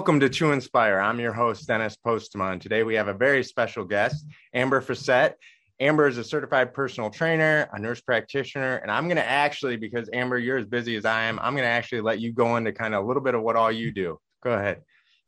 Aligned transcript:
Welcome 0.00 0.20
to 0.20 0.30
To 0.30 0.52
Inspire. 0.52 0.98
I'm 0.98 1.20
your 1.20 1.34
host, 1.34 1.66
Dennis 1.66 1.94
Postman. 1.94 2.58
Today 2.58 2.84
we 2.84 2.94
have 2.94 3.08
a 3.08 3.12
very 3.12 3.44
special 3.44 3.84
guest, 3.84 4.24
Amber 4.54 4.80
Fessette. 4.80 5.34
Amber 5.78 6.08
is 6.08 6.16
a 6.16 6.24
certified 6.24 6.72
personal 6.72 7.10
trainer, 7.10 7.68
a 7.74 7.78
nurse 7.78 8.00
practitioner, 8.00 8.76
and 8.76 8.90
I'm 8.90 9.08
going 9.08 9.18
to 9.18 9.28
actually, 9.28 9.76
because 9.76 10.08
Amber, 10.14 10.38
you're 10.38 10.56
as 10.56 10.64
busy 10.64 10.96
as 10.96 11.04
I 11.04 11.24
am, 11.24 11.38
I'm 11.40 11.52
going 11.52 11.66
to 11.66 11.70
actually 11.70 12.00
let 12.00 12.18
you 12.18 12.32
go 12.32 12.56
into 12.56 12.72
kind 12.72 12.94
of 12.94 13.04
a 13.04 13.06
little 13.06 13.22
bit 13.22 13.34
of 13.34 13.42
what 13.42 13.56
all 13.56 13.70
you 13.70 13.92
do. 13.92 14.18
Go 14.42 14.52
ahead. 14.52 14.80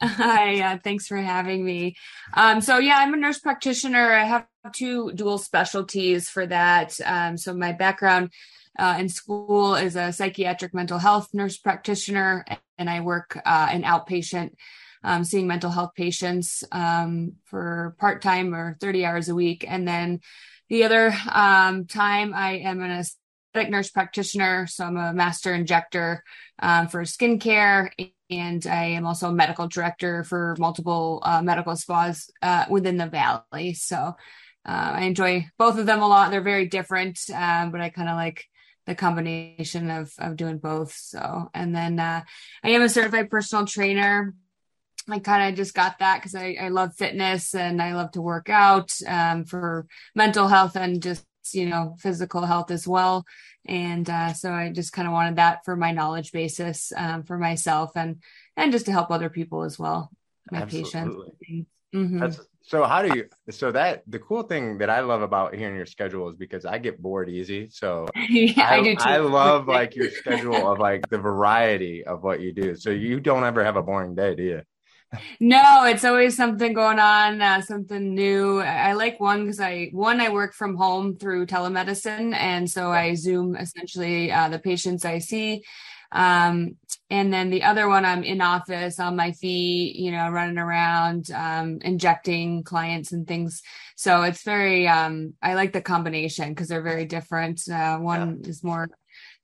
Hi, 0.04 0.60
uh, 0.60 0.78
thanks 0.82 1.06
for 1.06 1.16
having 1.16 1.64
me. 1.64 1.94
Um, 2.34 2.60
so, 2.60 2.78
yeah, 2.78 2.96
I'm 2.98 3.14
a 3.14 3.16
nurse 3.16 3.38
practitioner. 3.38 4.12
I 4.12 4.24
have 4.24 4.46
two 4.74 5.12
dual 5.12 5.38
specialties 5.38 6.28
for 6.28 6.44
that. 6.44 6.98
Um, 7.06 7.36
so, 7.36 7.54
my 7.54 7.70
background 7.70 8.32
uh, 8.76 8.96
in 8.98 9.08
school 9.08 9.76
is 9.76 9.94
a 9.94 10.12
psychiatric 10.12 10.74
mental 10.74 10.98
health 10.98 11.28
nurse 11.32 11.56
practitioner, 11.56 12.44
and 12.78 12.90
I 12.90 12.98
work 12.98 13.40
uh, 13.46 13.68
in 13.72 13.82
outpatient, 13.82 14.54
um, 15.04 15.22
seeing 15.22 15.46
mental 15.46 15.70
health 15.70 15.92
patients 15.94 16.64
um, 16.72 17.34
for 17.44 17.94
part 18.00 18.22
time 18.22 18.56
or 18.56 18.76
30 18.80 19.04
hours 19.04 19.28
a 19.28 19.36
week. 19.36 19.64
And 19.68 19.86
then 19.86 20.18
the 20.68 20.82
other 20.82 21.14
um, 21.30 21.86
time, 21.86 22.34
I 22.34 22.54
am 22.58 22.82
an 22.82 22.90
aesthetic 22.90 23.70
nurse 23.70 23.90
practitioner. 23.90 24.66
So 24.66 24.84
I'm 24.84 24.96
a 24.96 25.12
master 25.12 25.54
injector 25.54 26.24
um, 26.58 26.88
for 26.88 27.02
skincare. 27.02 27.90
And 28.38 28.66
I 28.66 28.84
am 28.84 29.06
also 29.06 29.28
a 29.28 29.32
medical 29.32 29.68
director 29.68 30.24
for 30.24 30.56
multiple 30.58 31.20
uh, 31.22 31.42
medical 31.42 31.76
spas 31.76 32.30
uh, 32.40 32.66
within 32.68 32.96
the 32.96 33.06
valley. 33.06 33.74
So 33.74 33.96
uh, 33.96 34.92
I 34.94 35.02
enjoy 35.02 35.46
both 35.58 35.78
of 35.78 35.86
them 35.86 36.02
a 36.02 36.08
lot. 36.08 36.30
They're 36.30 36.40
very 36.40 36.66
different, 36.66 37.18
um, 37.34 37.72
but 37.72 37.80
I 37.80 37.90
kind 37.90 38.08
of 38.08 38.16
like 38.16 38.44
the 38.86 38.94
combination 38.94 39.90
of 39.90 40.12
of 40.18 40.36
doing 40.36 40.58
both. 40.58 40.92
So, 40.92 41.50
and 41.54 41.74
then 41.74 41.98
uh, 41.98 42.22
I 42.62 42.70
am 42.70 42.82
a 42.82 42.88
certified 42.88 43.30
personal 43.30 43.66
trainer. 43.66 44.34
I 45.08 45.18
kind 45.18 45.48
of 45.48 45.56
just 45.56 45.74
got 45.74 45.98
that 45.98 46.18
because 46.18 46.36
I, 46.36 46.56
I 46.60 46.68
love 46.68 46.94
fitness 46.94 47.54
and 47.56 47.82
I 47.82 47.94
love 47.94 48.12
to 48.12 48.22
work 48.22 48.48
out 48.48 48.92
um, 49.06 49.44
for 49.44 49.86
mental 50.14 50.46
health 50.46 50.76
and 50.76 51.02
just 51.02 51.26
you 51.52 51.66
know 51.66 51.96
physical 51.98 52.46
health 52.46 52.70
as 52.70 52.86
well. 52.86 53.24
And 53.66 54.08
uh, 54.08 54.32
so 54.32 54.52
I 54.52 54.70
just 54.70 54.92
kind 54.92 55.06
of 55.06 55.12
wanted 55.12 55.36
that 55.36 55.64
for 55.64 55.76
my 55.76 55.92
knowledge 55.92 56.32
basis 56.32 56.92
um, 56.96 57.22
for 57.22 57.38
myself 57.38 57.92
and 57.94 58.22
and 58.56 58.72
just 58.72 58.86
to 58.86 58.92
help 58.92 59.10
other 59.10 59.30
people 59.30 59.62
as 59.62 59.78
well, 59.78 60.10
my 60.50 60.62
Absolutely. 60.62 60.90
patients. 60.90 61.66
Mm-hmm. 61.94 62.42
So 62.64 62.84
how 62.84 63.02
do 63.02 63.16
you 63.16 63.26
so 63.50 63.72
that 63.72 64.02
the 64.06 64.18
cool 64.18 64.44
thing 64.44 64.78
that 64.78 64.88
I 64.88 65.00
love 65.00 65.22
about 65.22 65.54
hearing 65.54 65.76
your 65.76 65.86
schedule 65.86 66.28
is 66.28 66.36
because 66.36 66.64
I 66.64 66.78
get 66.78 67.00
bored 67.00 67.28
easy. 67.28 67.68
So 67.70 68.06
yeah, 68.28 68.68
I, 68.68 68.76
I, 68.76 68.82
do 68.82 68.94
too. 68.94 69.02
I 69.04 69.16
love 69.18 69.68
like 69.68 69.96
your 69.96 70.10
schedule 70.22 70.70
of 70.70 70.78
like 70.78 71.08
the 71.10 71.18
variety 71.18 72.04
of 72.04 72.22
what 72.22 72.40
you 72.40 72.52
do. 72.52 72.76
So 72.76 72.90
you 72.90 73.20
don't 73.20 73.44
ever 73.44 73.64
have 73.64 73.76
a 73.76 73.82
boring 73.82 74.14
day, 74.14 74.34
do 74.34 74.42
you? 74.42 74.62
No, 75.40 75.84
it's 75.84 76.04
always 76.04 76.36
something 76.36 76.72
going 76.72 76.98
on, 76.98 77.40
uh, 77.40 77.60
something 77.60 78.14
new. 78.14 78.60
I 78.60 78.92
like 78.92 79.20
one 79.20 79.44
because 79.44 79.60
I 79.60 79.88
one 79.92 80.20
I 80.20 80.30
work 80.30 80.54
from 80.54 80.76
home 80.76 81.16
through 81.16 81.46
telemedicine, 81.46 82.34
and 82.34 82.70
so 82.70 82.90
I 82.90 83.14
Zoom 83.14 83.56
essentially 83.56 84.32
uh, 84.32 84.48
the 84.48 84.58
patients 84.58 85.04
I 85.04 85.18
see 85.18 85.62
um, 86.12 86.76
and 87.08 87.32
then 87.32 87.50
the 87.50 87.64
other 87.64 87.88
one, 87.88 88.04
I'm 88.04 88.22
in 88.22 88.40
office 88.40 89.00
on 89.00 89.16
my 89.16 89.32
feet, 89.32 89.96
you 89.96 90.12
know, 90.12 90.28
running 90.28 90.58
around, 90.58 91.30
um, 91.30 91.78
injecting 91.82 92.62
clients 92.62 93.12
and 93.12 93.26
things. 93.26 93.62
So 93.96 94.22
it's 94.22 94.42
very, 94.42 94.86
um, 94.86 95.34
I 95.42 95.54
like 95.54 95.72
the 95.72 95.80
combination 95.80 96.50
because 96.50 96.68
they're 96.68 96.82
very 96.82 97.06
different. 97.06 97.62
Uh, 97.68 97.98
one 97.98 98.40
yeah. 98.42 98.48
is 98.48 98.62
more 98.62 98.88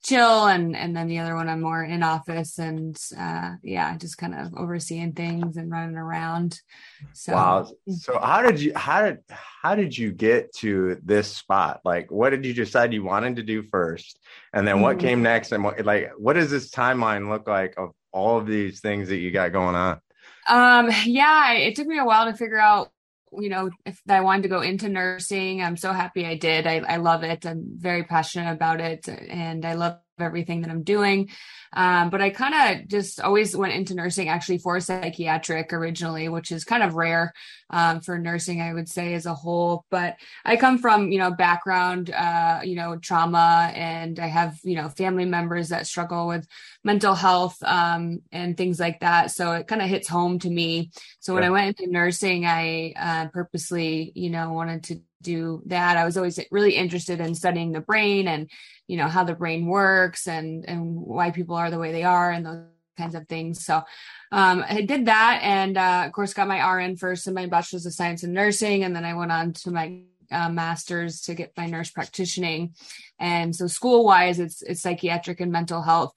chill 0.02 0.46
and 0.46 0.76
and 0.76 0.96
then 0.96 1.08
the 1.08 1.18
other 1.18 1.34
one 1.34 1.48
i'm 1.48 1.60
more 1.60 1.82
in 1.82 2.04
office 2.04 2.58
and 2.58 2.96
uh 3.18 3.54
yeah 3.64 3.96
just 3.96 4.16
kind 4.16 4.34
of 4.34 4.54
overseeing 4.56 5.12
things 5.12 5.56
and 5.56 5.70
running 5.70 5.96
around. 5.96 6.60
So 7.12 7.32
wow. 7.32 7.70
so 7.88 8.18
how 8.18 8.42
did 8.42 8.60
you 8.60 8.72
how 8.74 9.02
did 9.02 9.18
how 9.28 9.74
did 9.74 9.96
you 9.96 10.12
get 10.12 10.52
to 10.56 10.98
this 11.04 11.28
spot? 11.28 11.80
Like 11.84 12.10
what 12.10 12.30
did 12.30 12.44
you 12.46 12.54
decide 12.54 12.92
you 12.92 13.04
wanted 13.04 13.36
to 13.36 13.42
do 13.42 13.62
first? 13.62 14.18
And 14.52 14.66
then 14.66 14.80
what 14.80 14.98
mm-hmm. 14.98 15.06
came 15.06 15.22
next? 15.22 15.52
And 15.52 15.64
what 15.64 15.84
like 15.84 16.12
what 16.16 16.34
does 16.34 16.50
this 16.50 16.70
timeline 16.70 17.28
look 17.28 17.48
like 17.48 17.74
of 17.76 17.90
all 18.12 18.38
of 18.38 18.46
these 18.46 18.80
things 18.80 19.08
that 19.08 19.18
you 19.18 19.30
got 19.30 19.52
going 19.52 19.74
on? 19.74 20.00
Um 20.48 20.90
yeah 21.04 21.52
it 21.52 21.76
took 21.76 21.86
me 21.86 21.98
a 21.98 22.04
while 22.04 22.30
to 22.30 22.36
figure 22.36 22.58
out 22.58 22.90
you 23.32 23.48
know, 23.48 23.70
if 23.86 24.00
I 24.08 24.20
wanted 24.20 24.42
to 24.42 24.48
go 24.48 24.60
into 24.60 24.88
nursing, 24.88 25.62
I'm 25.62 25.76
so 25.76 25.92
happy 25.92 26.26
I 26.26 26.36
did. 26.36 26.66
I, 26.66 26.78
I 26.78 26.96
love 26.96 27.22
it. 27.24 27.46
I'm 27.46 27.64
very 27.76 28.04
passionate 28.04 28.52
about 28.52 28.80
it 28.80 29.08
and 29.08 29.64
I 29.64 29.74
love 29.74 29.98
everything 30.20 30.62
that 30.62 30.70
I'm 30.70 30.82
doing. 30.82 31.30
Um, 31.72 32.08
but 32.08 32.22
I 32.22 32.30
kind 32.30 32.80
of 32.80 32.88
just 32.88 33.20
always 33.20 33.54
went 33.54 33.74
into 33.74 33.94
nursing 33.94 34.28
actually 34.28 34.58
for 34.58 34.80
psychiatric 34.80 35.72
originally, 35.72 36.28
which 36.28 36.50
is 36.50 36.64
kind 36.64 36.82
of 36.82 36.94
rare 36.94 37.32
um, 37.70 38.00
for 38.00 38.18
nursing, 38.18 38.62
I 38.62 38.72
would 38.72 38.88
say, 38.88 39.14
as 39.14 39.26
a 39.26 39.34
whole. 39.34 39.84
But 39.90 40.16
I 40.44 40.56
come 40.56 40.78
from, 40.78 41.12
you 41.12 41.18
know, 41.18 41.30
background, 41.30 42.10
uh, 42.10 42.60
you 42.64 42.74
know, 42.74 42.96
trauma, 42.96 43.70
and 43.74 44.18
I 44.18 44.28
have, 44.28 44.58
you 44.62 44.76
know, 44.76 44.88
family 44.88 45.26
members 45.26 45.68
that 45.68 45.86
struggle 45.86 46.26
with 46.26 46.46
mental 46.84 47.14
health 47.14 47.62
um, 47.62 48.22
and 48.32 48.56
things 48.56 48.80
like 48.80 49.00
that. 49.00 49.30
So 49.30 49.52
it 49.52 49.66
kind 49.66 49.82
of 49.82 49.88
hits 49.88 50.08
home 50.08 50.38
to 50.40 50.50
me. 50.50 50.90
So 51.20 51.34
when 51.34 51.44
I 51.44 51.50
went 51.50 51.78
into 51.78 51.92
nursing, 51.92 52.46
I 52.46 52.94
uh, 52.96 53.28
purposely, 53.28 54.12
you 54.14 54.30
know, 54.30 54.52
wanted 54.52 54.84
to 54.84 55.00
do 55.22 55.62
that. 55.66 55.96
I 55.96 56.04
was 56.04 56.16
always 56.16 56.38
really 56.50 56.74
interested 56.74 57.20
in 57.20 57.34
studying 57.34 57.72
the 57.72 57.80
brain 57.80 58.28
and, 58.28 58.50
you 58.86 58.96
know, 58.96 59.08
how 59.08 59.24
the 59.24 59.34
brain 59.34 59.66
works 59.66 60.26
and 60.26 60.64
and 60.68 60.94
why 60.94 61.30
people 61.30 61.56
are 61.56 61.70
the 61.70 61.78
way 61.78 61.92
they 61.92 62.04
are 62.04 62.30
and 62.30 62.46
those 62.46 62.64
kinds 62.96 63.14
of 63.14 63.28
things. 63.28 63.64
So 63.64 63.82
um, 64.32 64.64
I 64.68 64.82
did 64.82 65.06
that 65.06 65.40
and 65.42 65.76
uh, 65.76 66.04
of 66.06 66.12
course 66.12 66.34
got 66.34 66.48
my 66.48 66.60
RN 66.60 66.96
first 66.96 67.26
and 67.26 67.34
my 67.34 67.46
bachelor's 67.46 67.86
of 67.86 67.94
science 67.94 68.24
in 68.24 68.32
nursing 68.32 68.84
and 68.84 68.94
then 68.94 69.04
I 69.04 69.14
went 69.14 69.32
on 69.32 69.52
to 69.54 69.70
my 69.70 70.02
uh, 70.30 70.48
master's 70.48 71.22
to 71.22 71.34
get 71.34 71.52
my 71.56 71.66
nurse 71.66 71.90
practicing. 71.90 72.74
And 73.18 73.54
so 73.54 73.66
school 73.66 74.04
wise, 74.04 74.38
it's 74.38 74.62
it's 74.62 74.82
psychiatric 74.82 75.40
and 75.40 75.52
mental 75.52 75.82
health. 75.82 76.12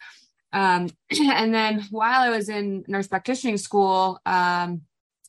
Um, 0.53 0.89
and 1.11 1.53
then 1.53 1.85
while 1.91 2.21
I 2.21 2.29
was 2.29 2.49
in 2.49 2.83
nurse 2.87 3.07
practicing 3.07 3.57
school, 3.57 4.19
um, 4.25 4.81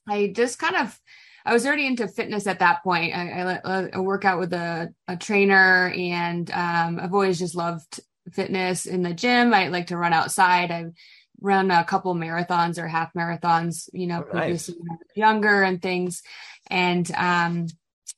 I 0.08 0.32
just 0.34 0.58
kind 0.58 0.76
of 0.76 0.98
I 1.44 1.52
was 1.52 1.66
already 1.66 1.86
into 1.86 2.06
fitness 2.08 2.46
at 2.46 2.60
that 2.60 2.82
point. 2.82 3.14
I, 3.14 3.58
I, 3.64 3.90
I 3.94 3.98
work 3.98 4.24
out 4.24 4.38
with 4.38 4.52
a, 4.52 4.94
a 5.08 5.16
trainer, 5.16 5.92
and 5.96 6.50
um, 6.50 7.00
I've 7.00 7.12
always 7.12 7.38
just 7.38 7.54
loved 7.54 8.00
fitness 8.32 8.86
in 8.86 9.02
the 9.02 9.14
gym. 9.14 9.52
I 9.52 9.68
like 9.68 9.88
to 9.88 9.96
run 9.96 10.12
outside. 10.12 10.70
I've 10.70 10.92
run 11.40 11.70
a 11.70 11.84
couple 11.84 12.14
marathons 12.14 12.78
or 12.78 12.86
half 12.86 13.12
marathons, 13.14 13.88
you 13.92 14.06
know, 14.06 14.24
oh, 14.32 14.36
nice. 14.36 14.70
younger 15.16 15.62
and 15.62 15.82
things. 15.82 16.22
And 16.70 17.10
um, 17.16 17.66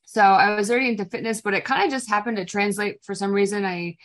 so 0.05 0.21
I 0.21 0.55
was 0.55 0.69
already 0.69 0.89
into 0.89 1.05
fitness, 1.05 1.41
but 1.41 1.55
it 1.55 1.65
kind 1.65 1.83
of 1.83 1.91
just 1.91 2.09
happened 2.09 2.37
to 2.37 2.45
translate 2.45 3.03
for 3.03 3.15
some 3.15 3.31
reason. 3.31 3.65
I 3.65 3.97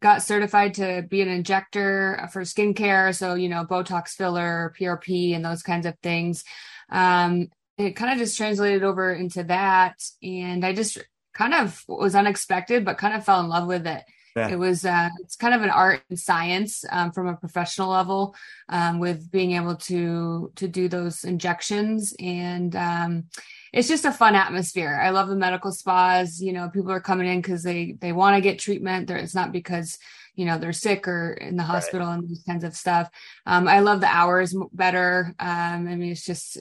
got 0.00 0.22
certified 0.22 0.74
to 0.74 1.06
be 1.08 1.22
an 1.22 1.28
injector 1.28 2.28
for 2.32 2.42
skincare. 2.42 3.14
So, 3.16 3.34
you 3.34 3.48
know, 3.48 3.64
Botox 3.64 4.10
filler, 4.10 4.74
PRP, 4.78 5.34
and 5.34 5.44
those 5.44 5.62
kinds 5.62 5.86
of 5.86 5.96
things. 6.02 6.44
Um, 6.90 7.48
it 7.78 7.96
kind 7.96 8.12
of 8.12 8.18
just 8.18 8.36
translated 8.36 8.82
over 8.82 9.12
into 9.12 9.44
that. 9.44 10.02
And 10.22 10.64
I 10.64 10.72
just 10.72 10.98
kind 11.34 11.54
of 11.54 11.82
was 11.88 12.14
unexpected, 12.14 12.84
but 12.84 12.98
kind 12.98 13.14
of 13.14 13.24
fell 13.24 13.40
in 13.40 13.48
love 13.48 13.66
with 13.66 13.86
it. 13.86 14.02
Yeah. 14.36 14.48
It 14.48 14.58
was 14.58 14.84
uh, 14.84 15.10
it's 15.20 15.36
kind 15.36 15.54
of 15.54 15.62
an 15.62 15.70
art 15.70 16.02
and 16.10 16.18
science 16.18 16.84
um, 16.90 17.12
from 17.12 17.28
a 17.28 17.36
professional 17.36 17.90
level 17.90 18.34
um, 18.68 18.98
with 18.98 19.30
being 19.30 19.52
able 19.52 19.76
to 19.76 20.50
to 20.56 20.66
do 20.66 20.88
those 20.88 21.22
injections 21.22 22.14
and 22.18 22.74
um, 22.74 23.24
it's 23.74 23.88
just 23.88 24.04
a 24.04 24.12
fun 24.12 24.36
atmosphere. 24.36 25.00
I 25.02 25.10
love 25.10 25.28
the 25.28 25.34
medical 25.34 25.72
spas. 25.72 26.40
You 26.40 26.52
know, 26.52 26.68
people 26.68 26.92
are 26.92 27.00
coming 27.00 27.26
in 27.26 27.40
because 27.40 27.64
they 27.64 27.96
they 28.00 28.12
want 28.12 28.36
to 28.36 28.40
get 28.40 28.60
treatment. 28.60 29.08
There, 29.08 29.16
it's 29.16 29.34
not 29.34 29.50
because 29.50 29.98
you 30.36 30.44
know 30.44 30.58
they're 30.58 30.72
sick 30.72 31.06
or 31.08 31.32
in 31.32 31.56
the 31.56 31.62
hospital 31.62 32.06
right. 32.06 32.14
and 32.14 32.28
these 32.28 32.42
kinds 32.44 32.64
of 32.64 32.74
stuff 32.74 33.08
um, 33.46 33.68
i 33.68 33.78
love 33.78 34.00
the 34.00 34.08
hours 34.08 34.52
better 34.72 35.34
um, 35.38 35.86
i 35.86 35.94
mean 35.94 36.10
it's 36.10 36.24
just 36.24 36.58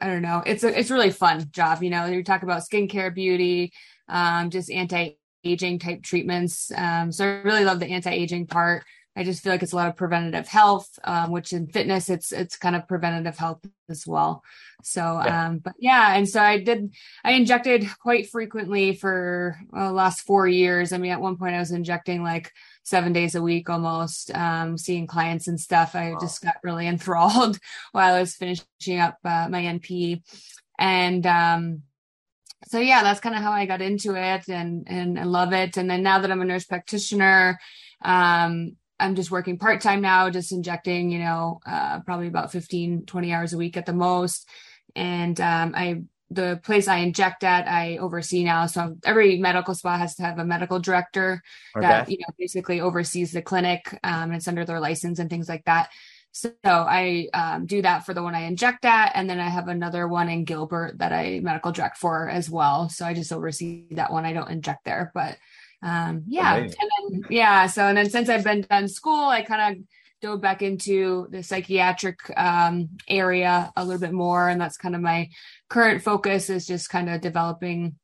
i 0.00 0.06
don't 0.06 0.22
know 0.22 0.40
it's 0.46 0.62
a 0.62 0.78
it's 0.78 0.90
a 0.90 0.94
really 0.94 1.10
fun 1.10 1.44
job 1.50 1.82
you 1.82 1.90
know 1.90 2.06
you 2.06 2.22
talk 2.22 2.44
about 2.44 2.62
skincare 2.62 3.12
beauty 3.12 3.72
um, 4.08 4.50
just 4.50 4.70
anti-aging 4.70 5.80
type 5.80 6.00
treatments 6.02 6.70
um, 6.76 7.10
so 7.10 7.24
i 7.24 7.28
really 7.42 7.64
love 7.64 7.80
the 7.80 7.86
anti-aging 7.86 8.46
part 8.46 8.84
I 9.18 9.24
just 9.24 9.42
feel 9.42 9.52
like 9.52 9.64
it's 9.64 9.72
a 9.72 9.76
lot 9.76 9.88
of 9.88 9.96
preventative 9.96 10.46
health, 10.46 10.96
um, 11.02 11.32
which 11.32 11.52
in 11.52 11.66
fitness 11.66 12.08
it's 12.08 12.30
it's 12.30 12.56
kind 12.56 12.76
of 12.76 12.86
preventative 12.86 13.36
health 13.36 13.60
as 13.88 14.06
well. 14.06 14.44
So, 14.84 15.00
yeah. 15.00 15.46
um, 15.46 15.58
but 15.58 15.74
yeah, 15.80 16.14
and 16.14 16.28
so 16.28 16.40
I 16.40 16.62
did. 16.62 16.94
I 17.24 17.32
injected 17.32 17.88
quite 18.00 18.30
frequently 18.30 18.94
for 18.94 19.58
the 19.72 19.90
last 19.90 20.20
four 20.20 20.46
years. 20.46 20.92
I 20.92 20.98
mean, 20.98 21.10
at 21.10 21.20
one 21.20 21.36
point 21.36 21.56
I 21.56 21.58
was 21.58 21.72
injecting 21.72 22.22
like 22.22 22.52
seven 22.84 23.12
days 23.12 23.34
a 23.34 23.42
week 23.42 23.68
almost, 23.68 24.32
um, 24.36 24.78
seeing 24.78 25.08
clients 25.08 25.48
and 25.48 25.58
stuff. 25.58 25.96
I 25.96 26.12
wow. 26.12 26.18
just 26.20 26.40
got 26.40 26.54
really 26.62 26.86
enthralled 26.94 27.58
while 27.90 28.14
I 28.14 28.20
was 28.20 28.36
finishing 28.36 29.00
up 29.00 29.18
uh, 29.24 29.48
my 29.50 29.62
NP. 29.62 30.22
And 30.78 31.26
um, 31.26 31.82
so 32.68 32.78
yeah, 32.78 33.02
that's 33.02 33.18
kind 33.18 33.34
of 33.34 33.42
how 33.42 33.50
I 33.50 33.66
got 33.66 33.82
into 33.82 34.14
it 34.14 34.48
and 34.48 34.86
and 34.86 35.18
I 35.18 35.24
love 35.24 35.52
it. 35.52 35.76
And 35.76 35.90
then 35.90 36.04
now 36.04 36.20
that 36.20 36.30
I'm 36.30 36.40
a 36.40 36.44
nurse 36.44 36.66
practitioner, 36.66 37.58
um, 38.04 38.76
I'm 39.00 39.14
just 39.14 39.30
working 39.30 39.58
part 39.58 39.80
time 39.80 40.00
now, 40.00 40.30
just 40.30 40.52
injecting, 40.52 41.10
you 41.10 41.20
know, 41.20 41.60
uh, 41.66 42.00
probably 42.00 42.26
about 42.26 42.52
15, 42.52 43.06
20 43.06 43.32
hours 43.32 43.52
a 43.52 43.58
week 43.58 43.76
at 43.76 43.86
the 43.86 43.92
most. 43.92 44.48
And 44.96 45.40
um, 45.40 45.74
I, 45.76 46.02
the 46.30 46.60
place 46.62 46.88
I 46.88 46.98
inject 46.98 47.44
at, 47.44 47.68
I 47.68 47.98
oversee 47.98 48.44
now. 48.44 48.66
So 48.66 48.96
every 49.04 49.38
medical 49.38 49.74
spa 49.74 49.96
has 49.96 50.16
to 50.16 50.22
have 50.22 50.38
a 50.38 50.44
medical 50.44 50.78
director 50.78 51.42
okay. 51.76 51.86
that, 51.86 52.10
you 52.10 52.18
know, 52.18 52.34
basically 52.38 52.80
oversees 52.80 53.32
the 53.32 53.42
clinic. 53.42 53.98
Um, 54.02 54.24
and 54.24 54.34
it's 54.34 54.48
under 54.48 54.64
their 54.64 54.80
license 54.80 55.18
and 55.18 55.30
things 55.30 55.48
like 55.48 55.64
that. 55.64 55.90
So 56.32 56.52
I 56.64 57.28
um, 57.34 57.66
do 57.66 57.82
that 57.82 58.04
for 58.04 58.14
the 58.14 58.22
one 58.22 58.34
I 58.34 58.42
inject 58.42 58.84
at, 58.84 59.12
and 59.14 59.28
then 59.28 59.40
I 59.40 59.48
have 59.48 59.66
another 59.66 60.06
one 60.06 60.28
in 60.28 60.44
Gilbert 60.44 60.98
that 60.98 61.12
I 61.12 61.40
medical 61.42 61.72
direct 61.72 61.96
for 61.96 62.28
as 62.28 62.48
well. 62.50 62.88
So 62.90 63.04
I 63.04 63.14
just 63.14 63.32
oversee 63.32 63.86
that 63.92 64.12
one. 64.12 64.24
I 64.24 64.32
don't 64.32 64.50
inject 64.50 64.84
there, 64.84 65.10
but 65.14 65.36
um, 65.82 66.24
yeah, 66.26 66.60
then, 66.60 67.24
yeah. 67.30 67.66
So 67.66 67.86
and 67.86 67.96
then 67.96 68.10
since 68.10 68.28
I've 68.28 68.44
been 68.44 68.62
done 68.62 68.88
school, 68.88 69.28
I 69.28 69.42
kind 69.42 69.76
of 69.76 69.84
dove 70.20 70.40
back 70.40 70.62
into 70.62 71.28
the 71.30 71.42
psychiatric 71.42 72.18
um, 72.36 72.88
area 73.06 73.72
a 73.76 73.84
little 73.84 74.00
bit 74.00 74.12
more, 74.12 74.48
and 74.48 74.60
that's 74.60 74.76
kind 74.76 74.94
of 74.94 75.00
my 75.00 75.28
current 75.68 76.02
focus 76.02 76.50
is 76.50 76.66
just 76.66 76.90
kind 76.90 77.08
of 77.08 77.20
developing 77.20 77.96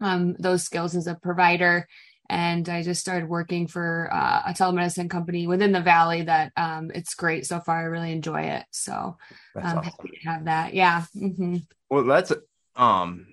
um, 0.00 0.36
those 0.38 0.62
skills 0.62 0.94
as 0.94 1.06
a 1.06 1.14
provider 1.16 1.88
and 2.30 2.68
I 2.68 2.82
just 2.82 3.00
started 3.00 3.28
working 3.28 3.66
for 3.66 4.10
uh, 4.12 4.42
a 4.46 4.52
telemedicine 4.52 5.08
company 5.08 5.46
within 5.46 5.72
the 5.72 5.80
valley 5.80 6.22
that 6.22 6.52
um, 6.56 6.90
it's 6.94 7.14
great 7.14 7.46
so 7.46 7.60
far. 7.60 7.78
I 7.78 7.84
really 7.84 8.12
enjoy 8.12 8.42
it. 8.42 8.64
So 8.70 9.16
I'm 9.56 9.64
awesome. 9.64 9.82
happy 9.82 10.10
to 10.10 10.28
have 10.28 10.44
that. 10.44 10.74
Yeah. 10.74 11.04
Mm-hmm. 11.16 11.56
Well, 11.90 12.04
that's 12.04 12.32
um 12.76 13.26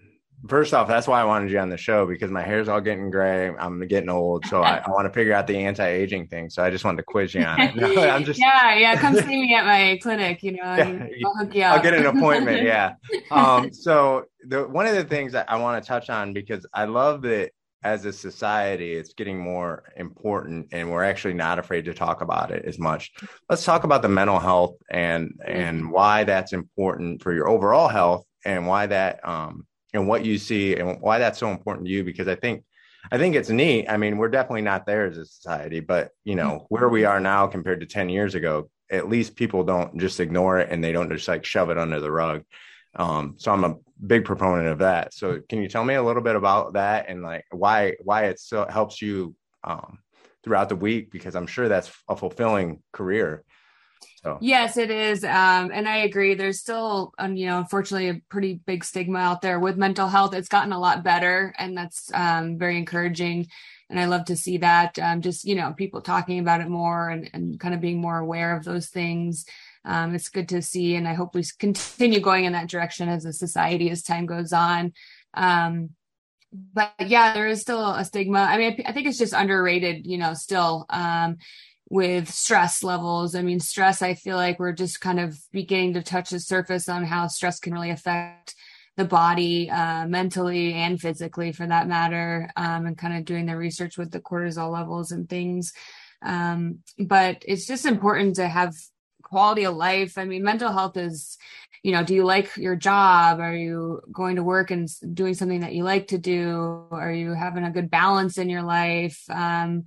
first 0.48 0.74
off, 0.74 0.88
that's 0.88 1.08
why 1.08 1.22
I 1.22 1.24
wanted 1.24 1.52
you 1.52 1.60
on 1.60 1.70
the 1.70 1.78
show 1.78 2.06
because 2.06 2.32
my 2.32 2.42
hair's 2.42 2.68
all 2.68 2.82
getting 2.82 3.10
gray. 3.10 3.50
I'm 3.50 3.86
getting 3.88 4.10
old, 4.10 4.46
so 4.46 4.62
I, 4.62 4.78
I 4.78 4.90
want 4.90 5.06
to 5.06 5.14
figure 5.14 5.34
out 5.34 5.48
the 5.48 5.58
anti-aging 5.58 6.28
thing. 6.28 6.50
So 6.50 6.64
I 6.64 6.70
just 6.70 6.86
wanted 6.86 6.98
to 6.98 7.04
quiz 7.04 7.34
you 7.34 7.44
on 7.44 7.60
it. 7.60 7.76
No, 7.96 8.10
I'm 8.10 8.24
just 8.24 8.40
yeah, 8.40 8.76
yeah. 8.76 8.96
Come 8.96 9.16
see 9.16 9.42
me 9.42 9.54
at 9.56 9.66
my 9.66 10.00
clinic. 10.02 10.42
You 10.44 10.54
know, 10.54 10.76
yeah, 10.76 11.08
I'll 11.26 11.36
hook 11.36 11.56
you 11.56 11.64
up. 11.64 11.78
I'll 11.78 11.84
get 11.84 11.94
an 11.94 12.06
appointment. 12.06 12.56
Yeah. 12.66 12.94
Um. 13.32 13.72
So 13.72 14.26
the 14.48 14.68
one 14.68 14.88
of 14.88 14.96
the 14.96 15.04
things 15.04 15.34
that 15.34 15.50
I 15.50 15.58
want 15.58 15.84
to 15.84 15.88
touch 15.88 16.10
on 16.10 16.34
because 16.34 16.66
I 16.74 16.86
love 16.86 17.22
that 17.24 17.52
as 17.84 18.06
a 18.06 18.14
society, 18.14 18.94
it's 18.94 19.14
getting 19.14 19.38
more 19.38 19.84
important, 19.96 20.70
and 20.72 20.90
we're 20.90 21.04
actually 21.04 21.36
not 21.36 21.60
afraid 21.60 21.86
to 21.86 21.94
talk 21.94 22.22
about 22.22 22.50
it 22.50 22.66
as 22.66 22.80
much. 22.80 23.12
Let's 23.50 23.64
talk 23.64 23.84
about 23.84 24.02
the 24.02 24.10
mental 24.10 24.40
health 24.40 24.78
and 24.90 25.40
and 25.46 25.92
why 25.92 26.24
that's 26.24 26.54
important 26.54 27.22
for 27.22 27.34
your 27.34 27.48
overall 27.48 27.88
health, 27.88 28.26
and 28.44 28.66
why 28.66 28.88
that 28.88 29.28
um 29.28 29.68
and 29.96 30.08
what 30.08 30.26
you 30.26 30.38
see 30.38 30.76
and 30.76 31.02
why 31.02 31.20
that's 31.20 31.40
so 31.40 31.50
important 31.50 31.88
to 31.88 31.92
you. 31.92 32.04
Because 32.04 32.28
I 32.28 32.36
think 32.36 32.64
I 33.12 33.18
think 33.18 33.36
it's 33.36 33.50
neat. 33.50 33.88
I 33.88 33.98
mean, 33.98 34.18
we're 34.18 34.30
definitely 34.30 34.64
not 34.64 34.86
there 34.86 35.06
as 35.06 35.18
a 35.18 35.26
society, 35.26 35.80
but 35.80 36.12
you 36.24 36.36
know 36.36 36.66
where 36.70 36.90
we 36.90 37.06
are 37.06 37.20
now 37.20 37.48
compared 37.48 37.80
to 37.82 37.86
ten 37.86 38.10
years 38.10 38.36
ago. 38.36 38.70
At 38.92 39.10
least 39.10 39.36
people 39.36 39.64
don't 39.64 39.98
just 40.00 40.20
ignore 40.20 40.60
it 40.60 40.70
and 40.70 40.84
they 40.84 40.92
don't 40.92 41.12
just 41.12 41.28
like 41.28 41.44
shove 41.46 41.70
it 41.72 41.78
under 41.78 42.00
the 42.00 42.12
rug. 42.12 42.44
Um, 42.96 43.36
so 43.38 43.52
I'm 43.52 43.64
a 43.64 43.76
big 44.06 44.26
proponent 44.26 44.68
of 44.68 44.80
that. 44.80 45.14
So 45.14 45.42
can 45.50 45.62
you 45.62 45.68
tell 45.68 45.84
me 45.84 45.96
a 45.96 46.04
little 46.04 46.22
bit 46.22 46.36
about 46.36 46.74
that 46.74 47.10
and 47.10 47.24
like 47.24 47.46
why 47.52 47.96
why 48.04 48.26
it 48.26 48.40
so 48.40 48.66
helps 48.70 49.02
you 49.02 49.36
um, 49.64 50.00
throughout 50.44 50.70
the 50.70 50.76
week? 50.76 51.12
Because 51.12 51.36
I'm 51.36 51.48
sure 51.48 51.68
that's 51.68 51.92
a 52.08 52.16
fulfilling 52.16 52.82
career. 52.92 53.44
So. 54.26 54.40
Yes, 54.42 54.76
it 54.76 54.90
is, 54.90 55.24
um, 55.24 55.72
and 55.72 55.88
I 55.88 55.98
agree. 55.98 56.34
There's 56.34 56.60
still, 56.60 57.14
um, 57.20 57.36
you 57.36 57.46
know, 57.46 57.60
unfortunately, 57.60 58.10
a 58.10 58.22
pretty 58.28 58.56
big 58.66 58.84
stigma 58.84 59.20
out 59.20 59.42
there 59.42 59.60
with 59.60 59.78
mental 59.78 60.08
health. 60.08 60.34
It's 60.34 60.50
gotten 60.50 60.74
a 60.74 60.80
lot 60.80 61.04
better, 61.04 61.54
and 61.58 61.78
that's 61.78 62.12
um, 62.14 62.58
very 62.58 62.78
encouraging. 62.78 63.48
And 63.90 64.00
I 64.00 64.06
love 64.06 64.26
to 64.26 64.36
see 64.36 64.58
that. 64.58 64.98
Um, 64.98 65.22
just 65.22 65.46
you 65.46 65.54
know, 65.56 65.74
people 65.74 66.02
talking 66.02 66.40
about 66.40 66.62
it 66.62 66.70
more 66.70 67.10
and, 67.10 67.30
and 67.34 67.60
kind 67.60 67.76
of 67.76 67.82
being 67.82 68.02
more 68.02 68.18
aware 68.18 68.58
of 68.58 68.64
those 68.66 68.88
things 68.88 69.46
um, 69.86 70.16
it's 70.16 70.30
good 70.30 70.50
to 70.50 70.62
see, 70.62 70.96
and 70.96 71.08
I 71.08 71.14
hope 71.14 71.36
we 71.36 71.44
continue 71.60 72.20
going 72.20 72.46
in 72.46 72.54
that 72.54 72.70
direction 72.70 73.08
as 73.08 73.26
a 73.26 73.32
society 73.32 73.90
as 73.92 74.02
time 74.02 74.26
goes 74.26 74.52
on. 74.52 74.94
Um, 75.36 75.92
but 76.74 76.94
yeah, 77.00 77.34
there 77.34 77.48
is 77.48 77.62
still 77.62 77.92
a 77.92 78.04
stigma. 78.04 78.40
I 78.40 78.58
mean, 78.58 78.84
I, 78.86 78.90
I 78.90 78.94
think 78.94 79.08
it's 79.08 79.18
just 79.18 79.34
underrated, 79.34 80.08
you 80.08 80.18
know, 80.18 80.34
still 80.34 80.86
um, 80.90 81.38
with 81.90 82.30
stress 82.30 82.84
levels. 82.84 83.36
I 83.36 83.42
mean, 83.42 83.60
stress, 83.60 84.02
I 84.02 84.16
feel 84.16 84.38
like 84.38 84.60
we're 84.60 84.74
just 84.74 85.02
kind 85.02 85.20
of 85.20 85.38
beginning 85.52 85.94
to 85.94 86.04
touch 86.04 86.32
the 86.32 86.40
surface 86.40 86.90
on 86.90 87.04
how 87.04 87.28
stress 87.28 87.60
can 87.60 87.74
really 87.74 87.92
affect 87.92 88.56
the 88.98 89.06
body 89.06 89.70
uh, 89.70 90.08
mentally 90.08 90.74
and 90.74 91.00
physically 91.00 91.52
for 91.52 91.68
that 91.68 91.88
matter 91.88 92.50
um, 92.56 92.86
and 92.86 92.98
kind 92.98 93.16
of 93.16 93.26
doing 93.26 93.46
the 93.46 93.58
research 93.58 93.98
with 93.98 94.10
the 94.12 94.22
cortisol 94.22 94.72
levels 94.72 95.12
and 95.12 95.30
things 95.30 95.74
um, 96.22 96.80
but 96.98 97.44
it's 97.48 97.68
just 97.68 97.86
important 97.86 98.36
to 98.38 98.48
have 98.48 98.74
quality 99.22 99.66
of 99.66 99.76
life. 99.76 100.18
I 100.18 100.26
mean, 100.26 100.44
mental 100.44 100.72
health 100.72 100.98
is, 100.98 101.38
you 101.84 101.92
know, 101.92 102.04
do 102.04 102.16
you 102.16 102.24
like 102.24 102.56
your 102.58 102.76
job? 102.76 103.40
Are 103.40 103.56
you 103.56 104.02
going 104.12 104.38
to 104.38 104.44
work 104.44 104.72
and 104.72 104.90
doing 105.14 105.34
something 105.34 105.62
that 105.62 105.74
you 105.74 105.84
like 105.84 106.08
to 106.08 106.18
do? 106.18 106.86
Are 106.92 107.12
you 107.12 107.34
having 107.34 107.64
a 107.64 107.72
good 107.72 107.92
balance 107.92 108.38
in 108.38 108.50
your 108.50 108.64
life? 108.64 109.22
Um, 109.30 109.86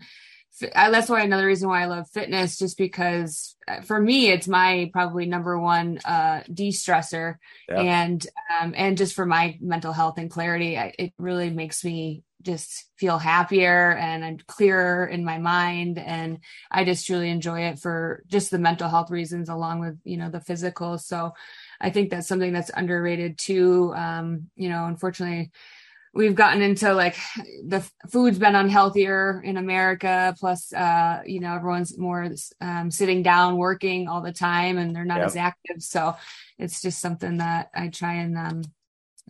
I, 0.75 0.91
that's 0.91 1.09
why 1.09 1.23
another 1.23 1.47
reason 1.47 1.69
why 1.69 1.83
I 1.83 1.87
love 1.87 2.09
fitness, 2.11 2.59
just 2.59 2.79
because 2.79 3.57
uh, 3.67 3.81
for 3.83 4.01
me, 4.01 4.29
it's 4.29 4.49
my 4.49 4.91
probably 4.93 5.27
number 5.27 5.59
one 5.59 5.99
uh, 6.05 6.43
de-stressor, 6.53 7.37
yeah. 7.69 7.81
and 7.81 8.27
um, 8.61 8.75
and 8.77 8.97
just 8.97 9.15
for 9.15 9.27
my 9.27 9.59
mental 9.61 9.93
health 9.93 10.19
and 10.19 10.31
clarity, 10.31 10.79
I, 10.79 10.93
it 10.99 11.13
really 11.19 11.51
makes 11.51 11.85
me 11.85 12.23
just 12.43 12.85
feel 12.97 13.19
happier 13.19 13.93
and 13.93 14.25
I'm 14.25 14.39
clearer 14.47 15.05
in 15.07 15.25
my 15.25 15.39
mind. 15.39 15.99
And 15.99 16.39
I 16.71 16.85
just 16.85 17.05
truly 17.05 17.31
enjoy 17.31 17.63
it 17.63 17.81
for 17.81 18.23
just 18.29 18.51
the 18.51 18.59
mental 18.59 18.89
health 18.89 19.11
reasons, 19.11 19.49
along 19.49 19.81
with, 19.81 19.99
you 20.05 20.17
know, 20.17 20.31
the 20.31 20.41
physical. 20.41 20.99
So 20.99 21.33
I 21.81 21.91
think 21.91 22.11
that's 22.11 22.29
something 22.29 22.53
that's 22.53 22.71
underrated 22.73 23.39
too. 23.39 23.93
Um, 23.97 24.51
you 24.55 24.69
know, 24.69 24.85
unfortunately, 24.85 25.51
we've 26.15 26.35
gotten 26.35 26.63
into 26.63 26.93
like 26.95 27.17
the 27.65 27.87
food's 28.11 28.39
been 28.39 28.55
unhealthier 28.55 29.43
in 29.45 29.57
America. 29.57 30.35
Plus, 30.39 30.73
uh, 30.73 31.23
you 31.27 31.41
know, 31.41 31.55
everyone's 31.55 31.97
more 31.99 32.29
um, 32.61 32.91
sitting 32.91 33.23
down 33.23 33.57
working 33.57 34.09
all 34.09 34.21
the 34.21 34.33
time 34.33 34.79
and 34.79 34.95
they're 34.95 35.05
not 35.05 35.19
yep. 35.19 35.27
as 35.27 35.37
active. 35.37 35.83
So 35.83 36.17
it's 36.59 36.83
just 36.83 37.01
something 37.01 37.39
that 37.39 37.71
I 37.75 37.89
try 37.89 38.15
and 38.15 38.37
um, 38.37 38.63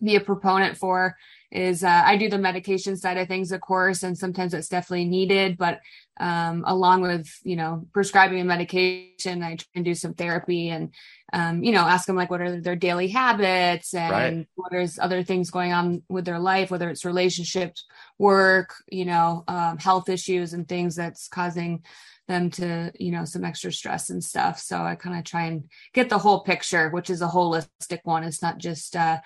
be 0.03 0.15
a 0.15 0.21
proponent 0.21 0.77
for 0.77 1.15
is 1.51 1.83
uh, 1.83 2.03
I 2.05 2.15
do 2.15 2.29
the 2.29 2.37
medication 2.37 2.95
side 2.95 3.17
of 3.17 3.27
things, 3.27 3.51
of 3.51 3.61
course, 3.61 4.03
and 4.03 4.17
sometimes 4.17 4.53
it's 4.53 4.67
definitely 4.67 5.05
needed. 5.05 5.57
But 5.57 5.79
um, 6.19 6.63
along 6.67 7.01
with 7.01 7.27
you 7.43 7.55
know 7.55 7.87
prescribing 7.91 8.39
a 8.39 8.43
medication, 8.43 9.41
I 9.41 9.55
try 9.55 9.65
and 9.73 9.85
do 9.85 9.95
some 9.95 10.13
therapy 10.13 10.69
and 10.69 10.93
um, 11.33 11.63
you 11.63 11.71
know 11.71 11.81
ask 11.81 12.05
them 12.05 12.15
like 12.15 12.29
what 12.29 12.41
are 12.41 12.61
their 12.61 12.75
daily 12.75 13.07
habits 13.07 13.93
and 13.93 14.11
right. 14.11 14.47
what 14.55 14.73
is 14.73 14.99
other 14.99 15.23
things 15.23 15.49
going 15.49 15.73
on 15.73 16.03
with 16.07 16.25
their 16.25 16.39
life, 16.39 16.69
whether 16.69 16.89
it's 16.89 17.05
relationships, 17.05 17.85
work, 18.19 18.75
you 18.91 19.05
know, 19.05 19.43
um, 19.47 19.79
health 19.79 20.09
issues 20.09 20.53
and 20.53 20.67
things 20.67 20.95
that's 20.95 21.27
causing 21.27 21.83
them 22.27 22.51
to 22.51 22.91
you 22.99 23.11
know 23.11 23.25
some 23.25 23.43
extra 23.43 23.73
stress 23.73 24.11
and 24.11 24.23
stuff. 24.23 24.59
So 24.59 24.77
I 24.77 24.93
kind 24.93 25.17
of 25.17 25.25
try 25.25 25.45
and 25.45 25.63
get 25.93 26.09
the 26.09 26.19
whole 26.19 26.41
picture, 26.43 26.89
which 26.91 27.09
is 27.09 27.23
a 27.23 27.27
holistic 27.27 28.01
one. 28.03 28.23
It's 28.23 28.43
not 28.43 28.59
just 28.59 28.95
uh, 28.95 29.17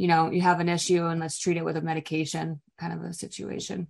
you 0.00 0.08
know, 0.08 0.30
you 0.30 0.40
have 0.40 0.60
an 0.60 0.70
issue 0.70 1.04
and 1.04 1.20
let's 1.20 1.38
treat 1.38 1.58
it 1.58 1.64
with 1.64 1.76
a 1.76 1.82
medication 1.82 2.62
kind 2.78 2.94
of 2.94 3.02
a 3.02 3.12
situation. 3.12 3.86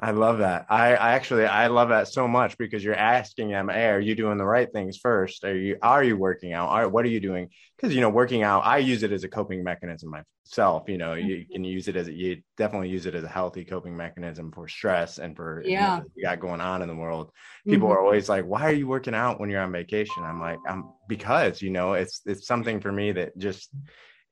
I 0.00 0.12
love 0.12 0.38
that. 0.38 0.64
I, 0.70 0.94
I, 0.94 1.12
actually 1.12 1.44
I 1.44 1.66
love 1.66 1.90
that 1.90 2.08
so 2.08 2.26
much 2.26 2.56
because 2.56 2.82
you're 2.82 2.94
asking 2.94 3.50
them, 3.50 3.68
"Hey, 3.68 3.90
are 3.90 4.00
you 4.00 4.14
doing 4.14 4.38
the 4.38 4.46
right 4.46 4.72
things 4.72 4.96
first? 4.96 5.44
Are 5.44 5.54
you 5.54 5.76
are 5.82 6.02
you 6.02 6.16
working 6.16 6.54
out? 6.54 6.70
Are, 6.70 6.88
what 6.88 7.04
are 7.04 7.08
you 7.08 7.20
doing?" 7.20 7.50
Because 7.76 7.94
you 7.94 8.00
know, 8.00 8.08
working 8.08 8.42
out, 8.42 8.64
I 8.64 8.78
use 8.78 9.02
it 9.02 9.12
as 9.12 9.24
a 9.24 9.28
coping 9.28 9.62
mechanism 9.62 10.10
myself. 10.10 10.88
You 10.88 10.96
know, 10.96 11.12
you 11.12 11.36
mm-hmm. 11.36 11.52
can 11.52 11.64
use 11.64 11.86
it 11.86 11.96
as 11.96 12.08
a, 12.08 12.12
you 12.14 12.42
definitely 12.56 12.88
use 12.88 13.04
it 13.04 13.14
as 13.14 13.22
a 13.22 13.28
healthy 13.28 13.66
coping 13.66 13.94
mechanism 13.94 14.52
for 14.52 14.66
stress 14.68 15.18
and 15.18 15.36
for 15.36 15.62
yeah 15.66 15.98
you, 15.98 16.10
you 16.16 16.22
got 16.24 16.40
going 16.40 16.62
on 16.62 16.80
in 16.80 16.88
the 16.88 16.96
world. 16.96 17.30
People 17.66 17.88
mm-hmm. 17.88 17.98
are 17.98 18.02
always 18.02 18.30
like, 18.30 18.46
"Why 18.46 18.62
are 18.62 18.72
you 18.72 18.88
working 18.88 19.14
out 19.14 19.38
when 19.38 19.50
you're 19.50 19.60
on 19.60 19.70
vacation?" 19.70 20.24
I'm 20.24 20.40
like, 20.40 20.58
"I'm 20.66 20.94
because 21.08 21.60
you 21.60 21.68
know 21.68 21.92
it's 21.92 22.22
it's 22.24 22.46
something 22.46 22.80
for 22.80 22.90
me 22.90 23.12
that 23.12 23.36
just." 23.36 23.68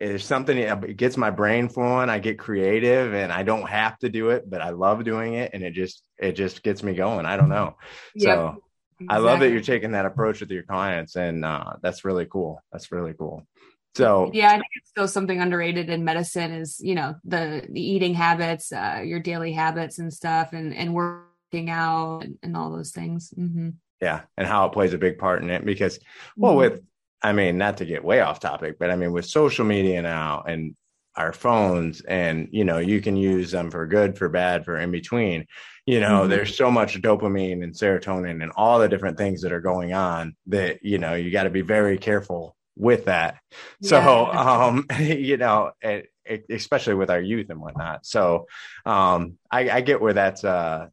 It's 0.01 0.25
something 0.25 0.57
it 0.57 0.97
gets 0.97 1.17
my 1.17 1.31
brain 1.31 1.69
flowing 1.69 2.09
i 2.09 2.19
get 2.19 2.39
creative 2.39 3.13
and 3.13 3.31
i 3.31 3.43
don't 3.43 3.69
have 3.69 3.99
to 3.99 4.09
do 4.09 4.31
it 4.31 4.49
but 4.49 4.63
i 4.63 4.71
love 4.71 5.05
doing 5.05 5.35
it 5.35 5.51
and 5.53 5.63
it 5.63 5.73
just 5.73 6.03
it 6.19 6.33
just 6.33 6.63
gets 6.63 6.83
me 6.83 6.95
going 6.95 7.27
i 7.27 7.37
don't 7.37 7.51
know 7.51 7.77
yep. 8.15 8.37
so 8.37 8.63
exactly. 8.99 9.07
i 9.11 9.19
love 9.19 9.41
that 9.41 9.51
you're 9.51 9.61
taking 9.61 9.93
that 9.93 10.07
approach 10.07 10.41
with 10.41 10.51
your 10.51 10.63
clients 10.63 11.17
and 11.17 11.45
uh, 11.45 11.75
that's 11.83 12.05
really 12.05 12.25
cool 12.25 12.63
that's 12.73 12.91
really 12.91 13.13
cool 13.13 13.47
so 13.95 14.31
yeah 14.33 14.49
i 14.49 14.53
think 14.53 14.65
it's 14.77 14.89
still 14.89 15.09
something 15.09 15.41
underrated 15.41 15.91
in 15.91 16.05
medicine 16.05 16.53
is 16.53 16.81
you 16.81 16.95
know 16.95 17.15
the 17.25 17.67
the 17.71 17.83
eating 17.83 18.15
habits 18.15 18.73
uh, 18.73 19.03
your 19.05 19.21
daily 19.21 19.53
habits 19.53 19.99
and 19.99 20.13
stuff 20.13 20.53
and 20.53 20.75
and 20.75 20.95
working 20.95 21.69
out 21.69 22.21
and, 22.25 22.39
and 22.43 22.57
all 22.57 22.71
those 22.71 22.93
things 22.93 23.35
mm-hmm. 23.37 23.71
yeah 24.01 24.23
and 24.39 24.47
how 24.47 24.67
it 24.67 24.73
plays 24.73 24.95
a 24.95 24.99
big 24.99 25.19
part 25.19 25.43
in 25.43 25.51
it 25.51 25.65
because 25.65 25.99
well 26.37 26.53
mm-hmm. 26.53 26.73
with 26.73 26.83
I 27.23 27.33
mean, 27.33 27.59
not 27.59 27.79
to 27.79 27.85
get 27.85 28.05
way 28.05 28.21
off 28.21 28.41
topic, 28.41 28.79
but 28.79 28.91
I 28.91 28.97
mean, 28.97 29.13
with 29.13 29.27
social 29.27 29.65
media 29.65 30.01
now 30.03 30.43
and 30.47 30.75
our 31.17 31.33
phones 31.33 32.01
and 32.03 32.49
you 32.53 32.65
know 32.65 32.79
you 32.79 33.01
can 33.01 33.17
use 33.17 33.51
them 33.51 33.71
for 33.71 33.87
good 33.87 34.17
for 34.17 34.29
bad 34.29 34.65
for 34.65 34.79
in 34.79 34.91
between 34.91 35.45
you 35.85 35.99
know 35.99 36.21
mm-hmm. 36.21 36.31
there's 36.31 36.57
so 36.57 36.71
much 36.71 37.01
dopamine 37.03 37.65
and 37.65 37.75
serotonin 37.75 38.43
and 38.43 38.53
all 38.55 38.79
the 38.79 38.89
different 38.89 39.19
things 39.19 39.43
that 39.43 39.53
are 39.53 39.61
going 39.61 39.93
on 39.93 40.37
that 40.47 40.85
you 40.85 40.99
know 40.99 41.15
you 41.15 41.31
got 41.31 41.45
to 41.45 41.51
be 41.51 41.63
very 41.63 41.99
careful 41.99 42.57
with 42.77 43.07
that 43.07 43.39
so 43.83 44.27
um 44.33 44.87
you 45.01 45.37
know 45.37 45.73
it, 45.83 46.11
it, 46.25 46.45
especially 46.49 46.95
with 46.95 47.11
our 47.11 47.21
youth 47.21 47.51
and 47.51 47.61
whatnot 47.61 48.07
so 48.07 48.47
um 48.87 49.37
i, 49.51 49.69
I 49.69 49.81
get 49.81 50.01
where 50.01 50.15
that's 50.15 50.45
uh 50.45 50.87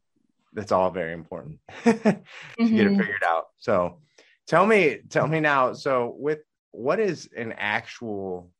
that's 0.52 0.72
all 0.72 0.90
very 0.90 1.12
important 1.12 1.60
to 1.84 1.92
mm-hmm. 1.92 2.06
get 2.06 2.86
it 2.86 2.90
mm-hmm. 2.90 2.98
figured 2.98 3.22
out 3.24 3.46
so 3.58 4.00
tell 4.48 4.66
me 4.66 4.98
tell 5.08 5.28
me 5.28 5.40
now. 5.40 5.74
So 5.74 6.14
with 6.18 6.40
what 6.72 6.98
is 6.98 7.28
an 7.36 7.54
actual 7.56 8.50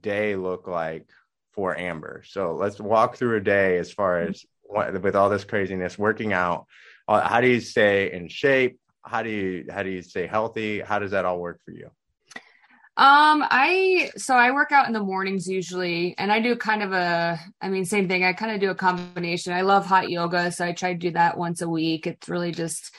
day 0.00 0.36
look 0.36 0.66
like 0.66 1.08
for 1.52 1.76
amber? 1.76 2.22
So 2.26 2.54
let's 2.54 2.80
walk 2.80 3.16
through 3.16 3.36
a 3.36 3.40
day 3.40 3.78
as 3.78 3.92
far 3.92 4.20
as 4.20 4.44
what, 4.62 5.02
with 5.02 5.14
all 5.14 5.28
this 5.28 5.44
craziness 5.44 5.98
working 5.98 6.32
out. 6.32 6.66
Uh, 7.06 7.20
how 7.20 7.40
do 7.40 7.48
you 7.48 7.60
stay 7.60 8.12
in 8.12 8.28
shape? 8.28 8.78
How 9.02 9.22
do 9.22 9.28
you 9.28 9.66
how 9.70 9.82
do 9.82 9.90
you 9.90 10.00
stay 10.00 10.26
healthy? 10.26 10.80
How 10.80 10.98
does 10.98 11.10
that 11.10 11.26
all 11.26 11.38
work 11.38 11.60
for 11.64 11.72
you? 11.72 11.90
Um, 12.96 13.44
I 13.50 14.12
so 14.16 14.36
I 14.36 14.52
work 14.52 14.70
out 14.70 14.86
in 14.86 14.92
the 14.92 15.02
mornings 15.02 15.48
usually, 15.48 16.14
and 16.16 16.30
I 16.30 16.38
do 16.38 16.54
kind 16.54 16.80
of 16.80 16.92
a, 16.92 17.40
I 17.60 17.68
mean, 17.68 17.84
same 17.84 18.06
thing. 18.06 18.22
I 18.22 18.32
kind 18.34 18.52
of 18.52 18.60
do 18.60 18.70
a 18.70 18.74
combination. 18.76 19.52
I 19.52 19.62
love 19.62 19.84
hot 19.84 20.10
yoga, 20.10 20.52
so 20.52 20.64
I 20.64 20.72
try 20.72 20.92
to 20.92 20.98
do 20.98 21.10
that 21.10 21.36
once 21.36 21.60
a 21.60 21.68
week. 21.68 22.06
It's 22.06 22.28
really 22.28 22.52
just, 22.52 22.94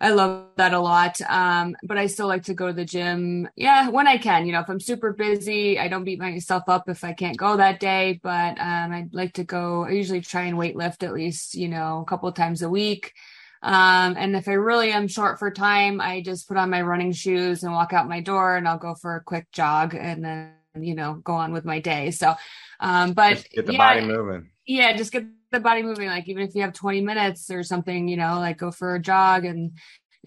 I 0.00 0.10
love 0.10 0.48
that 0.56 0.74
a 0.74 0.80
lot. 0.80 1.20
Um, 1.28 1.76
but 1.84 1.96
I 1.96 2.06
still 2.06 2.26
like 2.26 2.44
to 2.44 2.54
go 2.54 2.66
to 2.66 2.72
the 2.72 2.84
gym, 2.84 3.48
yeah, 3.56 3.88
when 3.88 4.06
I 4.06 4.18
can. 4.18 4.44
You 4.44 4.52
know, 4.52 4.60
if 4.60 4.68
I'm 4.68 4.80
super 4.80 5.12
busy, 5.12 5.78
I 5.78 5.88
don't 5.88 6.04
beat 6.04 6.18
myself 6.18 6.64
up 6.68 6.88
if 6.88 7.04
I 7.04 7.12
can't 7.12 7.36
go 7.36 7.56
that 7.56 7.80
day. 7.80 8.20
But 8.22 8.58
um, 8.60 8.92
I'd 8.92 9.14
like 9.14 9.34
to 9.34 9.44
go. 9.44 9.84
I 9.84 9.90
usually 9.90 10.20
try 10.20 10.42
and 10.42 10.58
weight 10.58 10.76
lift 10.76 11.02
at 11.02 11.14
least, 11.14 11.54
you 11.54 11.68
know, 11.68 12.00
a 12.00 12.04
couple 12.04 12.30
times 12.32 12.62
a 12.62 12.68
week. 12.68 13.12
Um, 13.62 14.16
and 14.18 14.36
if 14.36 14.46
I 14.46 14.52
really 14.52 14.92
am 14.92 15.08
short 15.08 15.38
for 15.38 15.50
time, 15.50 15.98
I 15.98 16.20
just 16.20 16.46
put 16.46 16.58
on 16.58 16.68
my 16.68 16.82
running 16.82 17.12
shoes 17.12 17.62
and 17.62 17.72
walk 17.72 17.94
out 17.94 18.06
my 18.06 18.20
door 18.20 18.56
and 18.56 18.68
I'll 18.68 18.76
go 18.78 18.94
for 18.94 19.16
a 19.16 19.22
quick 19.22 19.50
jog 19.52 19.94
and 19.94 20.22
then, 20.22 20.52
you 20.78 20.94
know, 20.94 21.14
go 21.14 21.32
on 21.32 21.50
with 21.54 21.64
my 21.64 21.80
day. 21.80 22.10
So, 22.10 22.34
um, 22.80 23.14
but 23.14 23.36
just 23.36 23.50
get 23.50 23.64
the 23.64 23.72
yeah, 23.72 23.78
body 23.78 24.06
moving. 24.06 24.50
Yeah, 24.66 24.94
just 24.94 25.12
get 25.12 25.24
the 25.54 25.60
body 25.60 25.82
moving. 25.82 26.08
Like 26.08 26.28
even 26.28 26.42
if 26.42 26.54
you 26.54 26.62
have 26.62 26.72
20 26.72 27.00
minutes 27.00 27.50
or 27.50 27.62
something, 27.62 28.08
you 28.08 28.16
know, 28.16 28.38
like 28.38 28.58
go 28.58 28.70
for 28.70 28.94
a 28.94 29.00
jog 29.00 29.44
and 29.44 29.72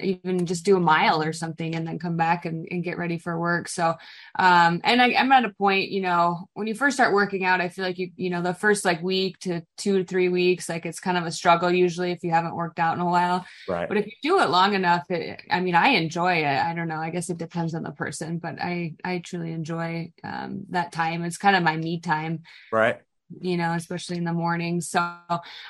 even 0.02 0.46
just 0.46 0.66
do 0.66 0.78
a 0.78 0.80
mile 0.80 1.22
or 1.22 1.34
something 1.34 1.76
and 1.76 1.88
then 1.88 2.00
come 2.00 2.18
back 2.18 2.46
and, 2.46 2.68
and 2.72 2.84
get 2.84 2.98
ready 2.98 3.18
for 3.18 3.40
work. 3.40 3.68
So, 3.68 3.96
um, 4.38 4.82
and 4.84 5.02
I, 5.02 5.10
am 5.10 5.32
at 5.32 5.46
a 5.46 5.50
point, 5.50 5.90
you 5.90 6.02
know, 6.02 6.48
when 6.54 6.68
you 6.68 6.76
first 6.76 6.98
start 6.98 7.14
working 7.14 7.46
out, 7.46 7.62
I 7.62 7.70
feel 7.70 7.86
like 7.86 7.98
you, 7.98 8.12
you 8.16 8.30
know, 8.30 8.42
the 8.42 8.54
first 8.54 8.86
like 8.86 9.02
week 9.02 9.40
to 9.40 9.62
two 9.78 10.00
to 10.00 10.04
three 10.04 10.30
weeks, 10.30 10.70
like 10.70 10.86
it's 10.86 11.00
kind 11.00 11.18
of 11.18 11.26
a 11.26 11.32
struggle 11.32 11.72
usually 11.72 12.12
if 12.12 12.24
you 12.24 12.32
haven't 12.32 12.56
worked 12.56 12.80
out 12.80 12.96
in 12.96 13.02
a 13.02 13.06
while. 13.06 13.46
Right. 13.68 13.88
But 13.88 13.98
if 13.98 14.06
you 14.06 14.14
do 14.22 14.40
it 14.40 14.50
long 14.50 14.74
enough, 14.74 15.10
it, 15.10 15.42
I 15.50 15.60
mean, 15.60 15.76
I 15.76 15.90
enjoy 15.90 16.44
it. 16.44 16.46
I 16.46 16.74
don't 16.74 16.88
know. 16.88 17.00
I 17.00 17.10
guess 17.10 17.30
it 17.30 17.38
depends 17.38 17.74
on 17.74 17.84
the 17.84 17.92
person, 17.92 18.38
but 18.38 18.62
I, 18.62 18.94
I 19.04 19.20
truly 19.20 19.52
enjoy, 19.52 20.12
um, 20.24 20.66
that 20.70 20.92
time. 20.92 21.24
It's 21.24 21.38
kind 21.38 21.56
of 21.56 21.64
my 21.64 21.76
me 21.76 22.00
time. 22.00 22.44
Right 22.72 23.02
you 23.42 23.58
know, 23.58 23.74
especially 23.74 24.18
in 24.18 24.24
the 24.24 24.34
morning. 24.34 24.82
So 24.82 25.00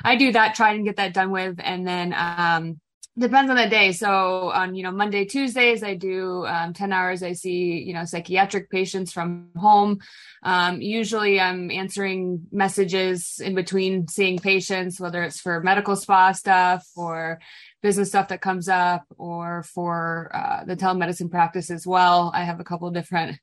I 0.04 0.16
do 0.16 0.32
that, 0.32 0.56
try 0.56 0.74
and 0.74 0.86
get 0.86 0.98
that 0.98 1.14
done 1.14 1.32
with. 1.32 1.60
And 1.60 1.88
then, 1.88 2.14
um, 2.18 2.80
depends 3.18 3.50
on 3.50 3.58
the 3.58 3.68
day. 3.68 3.92
So 3.92 4.52
on, 4.52 4.76
you 4.76 4.84
know, 4.84 4.92
Monday, 4.92 5.26
Tuesdays, 5.26 5.82
I 5.82 5.96
do 5.96 6.46
um, 6.46 6.74
10 6.74 6.94
hours. 6.94 7.24
I 7.24 7.34
see, 7.34 7.80
you 7.80 7.94
know, 7.94 8.06
psychiatric 8.06 8.70
patients 8.70 9.12
from 9.12 9.50
home. 9.56 10.00
Um, 10.44 10.82
usually 10.82 11.40
I'm 11.40 11.72
answering 11.72 12.48
messages 12.52 13.42
in 13.44 13.56
between 13.56 14.08
seeing 14.08 14.38
patients, 14.38 15.00
whether 15.00 15.24
it's 15.24 15.40
for 15.40 15.62
medical 15.62 15.96
spa 15.96 16.32
stuff 16.32 16.88
or 16.96 17.40
business 17.82 18.10
stuff 18.10 18.28
that 18.28 18.42
comes 18.42 18.70
up 18.70 19.04
or 19.18 19.64
for 19.64 20.30
uh, 20.34 20.66
the 20.66 20.76
telemedicine 20.76 21.32
practice 21.32 21.72
as 21.72 21.88
well. 21.88 22.32
I 22.36 22.44
have 22.44 22.60
a 22.60 22.64
couple 22.64 22.90
different 22.92 23.40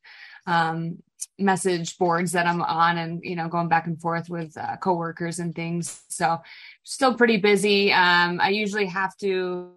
um, 0.46 0.98
message 1.38 1.98
boards 1.98 2.32
that 2.32 2.46
I'm 2.46 2.62
on 2.62 2.98
and, 2.98 3.20
you 3.22 3.34
know, 3.34 3.48
going 3.48 3.68
back 3.68 3.86
and 3.86 4.00
forth 4.00 4.28
with 4.28 4.56
uh, 4.56 4.76
coworkers 4.76 5.38
and 5.38 5.54
things. 5.54 6.02
So 6.08 6.40
still 6.82 7.14
pretty 7.14 7.38
busy. 7.38 7.92
Um, 7.92 8.40
I 8.40 8.50
usually 8.50 8.86
have 8.86 9.16
to, 9.18 9.72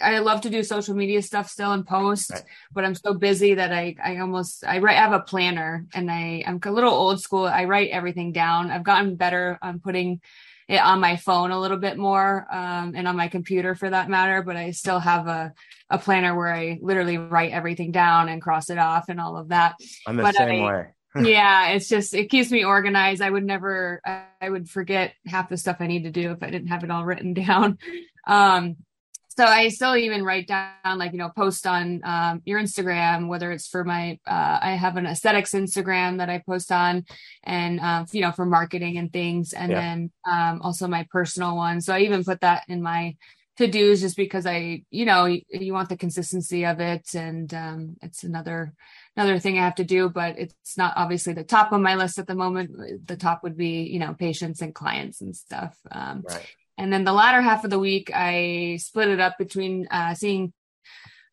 I 0.00 0.18
love 0.18 0.40
to 0.42 0.50
do 0.50 0.62
social 0.62 0.94
media 0.94 1.22
stuff 1.22 1.48
still 1.48 1.72
and 1.72 1.86
post, 1.86 2.30
right. 2.30 2.42
but 2.72 2.84
I'm 2.84 2.94
so 2.94 3.14
busy 3.14 3.54
that 3.54 3.72
I, 3.72 3.96
I 4.02 4.18
almost, 4.18 4.64
I 4.64 4.78
write, 4.78 4.96
I 4.96 5.00
have 5.00 5.12
a 5.12 5.20
planner 5.20 5.86
and 5.94 6.10
I, 6.10 6.44
I'm 6.46 6.60
a 6.64 6.70
little 6.70 6.92
old 6.92 7.20
school. 7.20 7.46
I 7.46 7.64
write 7.64 7.90
everything 7.90 8.32
down. 8.32 8.70
I've 8.70 8.84
gotten 8.84 9.16
better 9.16 9.58
on 9.62 9.80
putting 9.80 10.20
it 10.68 10.78
on 10.78 11.00
my 11.00 11.16
phone 11.16 11.50
a 11.50 11.60
little 11.60 11.76
bit 11.76 11.98
more 11.98 12.46
um, 12.50 12.94
and 12.94 13.06
on 13.08 13.16
my 13.16 13.28
computer 13.28 13.74
for 13.74 13.90
that 13.90 14.08
matter 14.08 14.42
but 14.42 14.56
i 14.56 14.70
still 14.70 14.98
have 14.98 15.26
a, 15.26 15.52
a 15.90 15.98
planner 15.98 16.36
where 16.36 16.54
i 16.54 16.78
literally 16.80 17.18
write 17.18 17.52
everything 17.52 17.92
down 17.92 18.28
and 18.28 18.42
cross 18.42 18.70
it 18.70 18.78
off 18.78 19.08
and 19.08 19.20
all 19.20 19.36
of 19.36 19.48
that. 19.48 19.74
I'm 20.06 20.16
the 20.16 20.22
but 20.22 20.34
same 20.34 20.62
I, 20.62 20.66
way. 20.66 20.86
Yeah 21.30 21.68
it's 21.70 21.88
just 21.88 22.14
it 22.14 22.30
keeps 22.30 22.50
me 22.50 22.64
organized. 22.64 23.20
I 23.20 23.30
would 23.30 23.44
never 23.44 24.00
i 24.40 24.48
would 24.48 24.68
forget 24.68 25.14
half 25.26 25.48
the 25.48 25.56
stuff 25.56 25.76
i 25.80 25.86
need 25.86 26.04
to 26.04 26.10
do 26.10 26.32
if 26.32 26.42
i 26.42 26.50
didn't 26.50 26.68
have 26.68 26.84
it 26.84 26.90
all 26.90 27.04
written 27.04 27.34
down. 27.34 27.78
Um 28.26 28.76
so 29.36 29.44
I 29.44 29.68
still 29.68 29.96
even 29.96 30.24
write 30.24 30.46
down 30.46 30.98
like 30.98 31.12
you 31.12 31.18
know 31.18 31.30
post 31.30 31.66
on 31.66 32.00
um, 32.04 32.42
your 32.44 32.60
Instagram 32.60 33.28
whether 33.28 33.50
it's 33.50 33.66
for 33.66 33.84
my 33.84 34.18
uh, 34.26 34.58
I 34.60 34.72
have 34.72 34.96
an 34.96 35.06
aesthetics 35.06 35.52
Instagram 35.52 36.18
that 36.18 36.28
I 36.28 36.38
post 36.38 36.70
on 36.70 37.04
and 37.44 37.80
uh, 37.80 38.04
you 38.12 38.20
know 38.20 38.32
for 38.32 38.44
marketing 38.44 38.98
and 38.98 39.12
things 39.12 39.52
and 39.52 39.72
yeah. 39.72 39.80
then 39.80 40.10
um, 40.30 40.60
also 40.62 40.86
my 40.86 41.06
personal 41.10 41.56
one 41.56 41.80
so 41.80 41.94
I 41.94 42.00
even 42.00 42.24
put 42.24 42.40
that 42.40 42.64
in 42.68 42.82
my 42.82 43.16
to 43.58 43.66
dos 43.66 44.00
just 44.00 44.16
because 44.16 44.46
I 44.46 44.82
you 44.90 45.04
know 45.04 45.26
you, 45.26 45.42
you 45.50 45.72
want 45.72 45.88
the 45.88 45.96
consistency 45.96 46.64
of 46.64 46.80
it 46.80 47.14
and 47.14 47.52
um, 47.54 47.96
it's 48.02 48.24
another 48.24 48.72
another 49.16 49.38
thing 49.38 49.58
I 49.58 49.64
have 49.64 49.76
to 49.76 49.84
do 49.84 50.08
but 50.08 50.38
it's 50.38 50.76
not 50.76 50.94
obviously 50.96 51.32
the 51.32 51.44
top 51.44 51.72
of 51.72 51.80
my 51.80 51.94
list 51.94 52.18
at 52.18 52.26
the 52.26 52.34
moment 52.34 53.06
the 53.06 53.16
top 53.16 53.42
would 53.42 53.56
be 53.56 53.82
you 53.82 53.98
know 53.98 54.14
patients 54.14 54.62
and 54.62 54.74
clients 54.74 55.20
and 55.20 55.36
stuff 55.36 55.76
um, 55.90 56.22
right. 56.26 56.46
And 56.78 56.92
then 56.92 57.04
the 57.04 57.12
latter 57.12 57.40
half 57.40 57.64
of 57.64 57.70
the 57.70 57.78
week, 57.78 58.10
I 58.14 58.78
split 58.80 59.08
it 59.08 59.20
up 59.20 59.38
between 59.38 59.86
uh, 59.90 60.14
seeing 60.14 60.52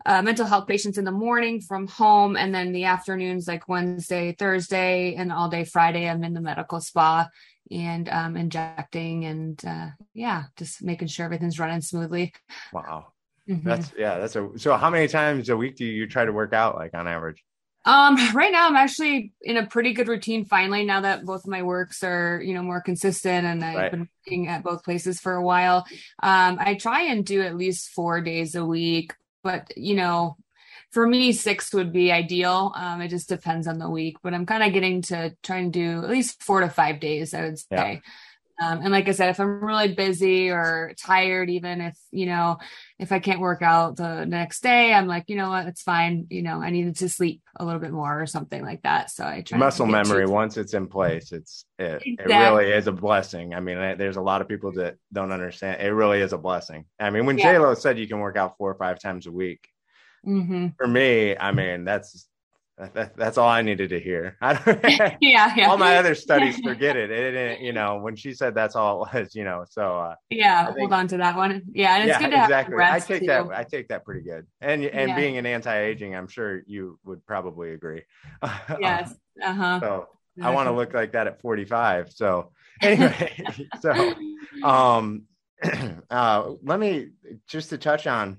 uh, 0.05 0.21
mental 0.21 0.45
health 0.45 0.67
patients 0.67 0.97
in 0.97 1.05
the 1.05 1.11
morning 1.11 1.61
from 1.61 1.87
home, 1.87 2.35
and 2.35 2.53
then 2.53 2.71
the 2.71 2.85
afternoons, 2.85 3.47
like 3.47 3.67
Wednesday, 3.67 4.33
Thursday, 4.37 5.15
and 5.15 5.31
all 5.31 5.49
day 5.49 5.63
Friday, 5.63 6.09
I'm 6.09 6.23
in 6.23 6.33
the 6.33 6.41
medical 6.41 6.79
spa 6.81 7.27
and 7.71 8.09
um, 8.09 8.35
injecting 8.35 9.25
and 9.25 9.63
uh, 9.65 9.89
yeah, 10.13 10.45
just 10.57 10.81
making 10.81 11.07
sure 11.07 11.25
everything's 11.25 11.59
running 11.59 11.81
smoothly. 11.81 12.33
Wow. 12.73 13.07
Mm-hmm. 13.47 13.67
That's 13.67 13.91
yeah, 13.97 14.19
that's 14.19 14.35
a 14.35 14.49
so 14.57 14.75
how 14.77 14.89
many 14.89 15.07
times 15.07 15.49
a 15.49 15.57
week 15.57 15.75
do 15.75 15.85
you 15.85 16.07
try 16.07 16.25
to 16.25 16.31
work 16.31 16.53
out 16.53 16.75
like 16.75 16.93
on 16.93 17.07
average? 17.07 17.43
Um, 17.89 18.15
right 18.35 18.51
now 18.51 18.67
I'm 18.67 18.75
actually 18.75 19.33
in 19.41 19.57
a 19.57 19.65
pretty 19.65 19.93
good 19.93 20.07
routine 20.07 20.45
finally 20.45 20.85
now 20.85 21.01
that 21.01 21.25
both 21.25 21.43
of 21.43 21.49
my 21.49 21.63
works 21.63 22.03
are, 22.03 22.39
you 22.43 22.53
know, 22.53 22.61
more 22.61 22.81
consistent 22.81 23.47
and 23.47 23.63
I've 23.63 23.75
right. 23.75 23.91
been 23.91 24.09
working 24.25 24.47
at 24.47 24.63
both 24.63 24.83
places 24.83 25.19
for 25.19 25.33
a 25.33 25.43
while. 25.43 25.85
Um, 26.21 26.57
I 26.59 26.75
try 26.75 27.03
and 27.03 27.25
do 27.25 27.41
at 27.41 27.57
least 27.57 27.89
four 27.89 28.21
days 28.21 28.53
a 28.53 28.65
week, 28.65 29.15
but 29.43 29.75
you 29.75 29.95
know, 29.95 30.37
for 30.91 31.07
me, 31.07 31.31
six 31.33 31.73
would 31.73 31.91
be 31.91 32.11
ideal. 32.11 32.73
Um, 32.75 33.01
it 33.01 33.09
just 33.09 33.29
depends 33.29 33.67
on 33.67 33.79
the 33.79 33.89
week, 33.89 34.17
but 34.23 34.33
I'm 34.33 34.45
kind 34.45 34.63
of 34.63 34.73
getting 34.73 35.01
to 35.03 35.35
trying 35.43 35.71
to 35.71 35.79
do 35.79 36.03
at 36.03 36.09
least 36.09 36.41
four 36.41 36.61
to 36.61 36.69
five 36.69 36.99
days, 36.99 37.33
I 37.33 37.43
would 37.43 37.59
say. 37.59 37.65
Yeah. 37.71 37.99
Um, 38.61 38.81
and 38.81 38.91
like 38.91 39.07
I 39.07 39.11
said, 39.11 39.29
if 39.29 39.39
I'm 39.39 39.63
really 39.63 39.93
busy 39.93 40.49
or 40.49 40.93
tired, 40.97 41.49
even 41.49 41.81
if, 41.81 41.97
you 42.11 42.25
know, 42.25 42.57
if 42.97 43.11
I 43.11 43.19
can't 43.19 43.39
work 43.39 43.61
out 43.61 43.95
the 43.95 44.25
next 44.25 44.61
day, 44.61 44.93
I'm 44.93 45.07
like, 45.07 45.25
you 45.27 45.35
know 45.35 45.49
what, 45.49 45.67
it's 45.67 45.81
fine. 45.81 46.27
You 46.29 46.41
know, 46.41 46.61
I 46.61 46.69
needed 46.69 46.97
to 46.97 47.09
sleep 47.09 47.41
a 47.55 47.65
little 47.65 47.79
bit 47.79 47.91
more 47.91 48.21
or 48.21 48.25
something 48.25 48.61
like 48.61 48.83
that. 48.83 49.11
So 49.11 49.25
I 49.25 49.41
try 49.41 49.57
muscle 49.57 49.85
memory. 49.85 50.25
Once 50.25 50.57
it's 50.57 50.73
in 50.73 50.87
place, 50.87 51.31
it's, 51.31 51.65
it, 51.77 52.03
exactly. 52.05 52.35
it 52.35 52.37
really 52.37 52.71
is 52.71 52.87
a 52.87 52.91
blessing. 52.91 53.53
I 53.53 53.59
mean, 53.61 53.97
there's 53.97 54.17
a 54.17 54.21
lot 54.21 54.41
of 54.41 54.47
people 54.47 54.71
that 54.73 54.97
don't 55.11 55.31
understand. 55.31 55.81
It 55.81 55.91
really 55.93 56.21
is 56.21 56.33
a 56.33 56.37
blessing. 56.37 56.85
I 56.99 57.09
mean, 57.09 57.25
when 57.25 57.37
yeah. 57.37 57.53
J-Lo 57.53 57.73
said 57.73 57.97
you 57.97 58.07
can 58.07 58.19
work 58.19 58.37
out 58.37 58.57
four 58.57 58.69
or 58.71 58.75
five 58.75 58.99
times 58.99 59.25
a 59.25 59.31
week, 59.31 59.67
mm-hmm. 60.27 60.67
for 60.77 60.87
me, 60.87 61.35
I 61.37 61.51
mean, 61.51 61.85
that's, 61.85 62.28
that, 62.79 63.15
that's 63.17 63.37
all 63.37 63.49
I 63.49 63.61
needed 63.61 63.89
to 63.89 63.99
hear. 63.99 64.37
yeah, 64.41 65.53
yeah. 65.55 65.69
All 65.69 65.77
my 65.77 65.97
other 65.97 66.15
studies, 66.15 66.59
forget 66.63 66.95
it. 66.95 67.11
It, 67.11 67.33
it. 67.33 67.59
You 67.59 67.73
know, 67.73 67.99
when 67.99 68.15
she 68.15 68.33
said 68.33 68.55
that's 68.55 68.75
all 68.75 69.05
it 69.05 69.13
was, 69.13 69.35
you 69.35 69.43
know. 69.43 69.65
So 69.69 69.99
uh, 69.99 70.15
yeah, 70.29 70.65
think, 70.67 70.79
hold 70.79 70.93
on 70.93 71.07
to 71.09 71.17
that 71.17 71.35
one. 71.35 71.63
Yeah, 71.73 71.95
and 71.95 72.09
it's 72.09 72.19
yeah, 72.19 72.27
good 72.27 72.35
to 72.35 72.43
exactly. 72.43 72.83
have 72.83 72.95
I 72.95 72.99
take 72.99 73.21
too. 73.21 73.27
that. 73.27 73.47
I 73.51 73.63
take 73.63 73.87
that 73.89 74.05
pretty 74.05 74.21
good. 74.21 74.47
And 74.61 74.83
and 74.85 75.09
yeah. 75.09 75.15
being 75.15 75.37
an 75.37 75.45
anti-aging, 75.45 76.15
I'm 76.15 76.27
sure 76.27 76.63
you 76.65 76.99
would 77.05 77.25
probably 77.25 77.73
agree. 77.73 78.03
Yes. 78.79 79.13
Uh 79.41 79.53
huh. 79.53 79.79
So. 79.79 80.07
I 80.41 80.51
want 80.51 80.67
to 80.67 80.71
look 80.71 80.93
like 80.93 81.11
that 81.13 81.27
at 81.27 81.41
45. 81.41 82.13
So 82.13 82.51
anyway, 82.81 83.43
so 83.81 84.13
um, 84.63 85.23
uh, 86.09 86.51
let 86.63 86.79
me 86.79 87.09
just 87.45 87.71
to 87.71 87.77
touch 87.77 88.07
on 88.07 88.37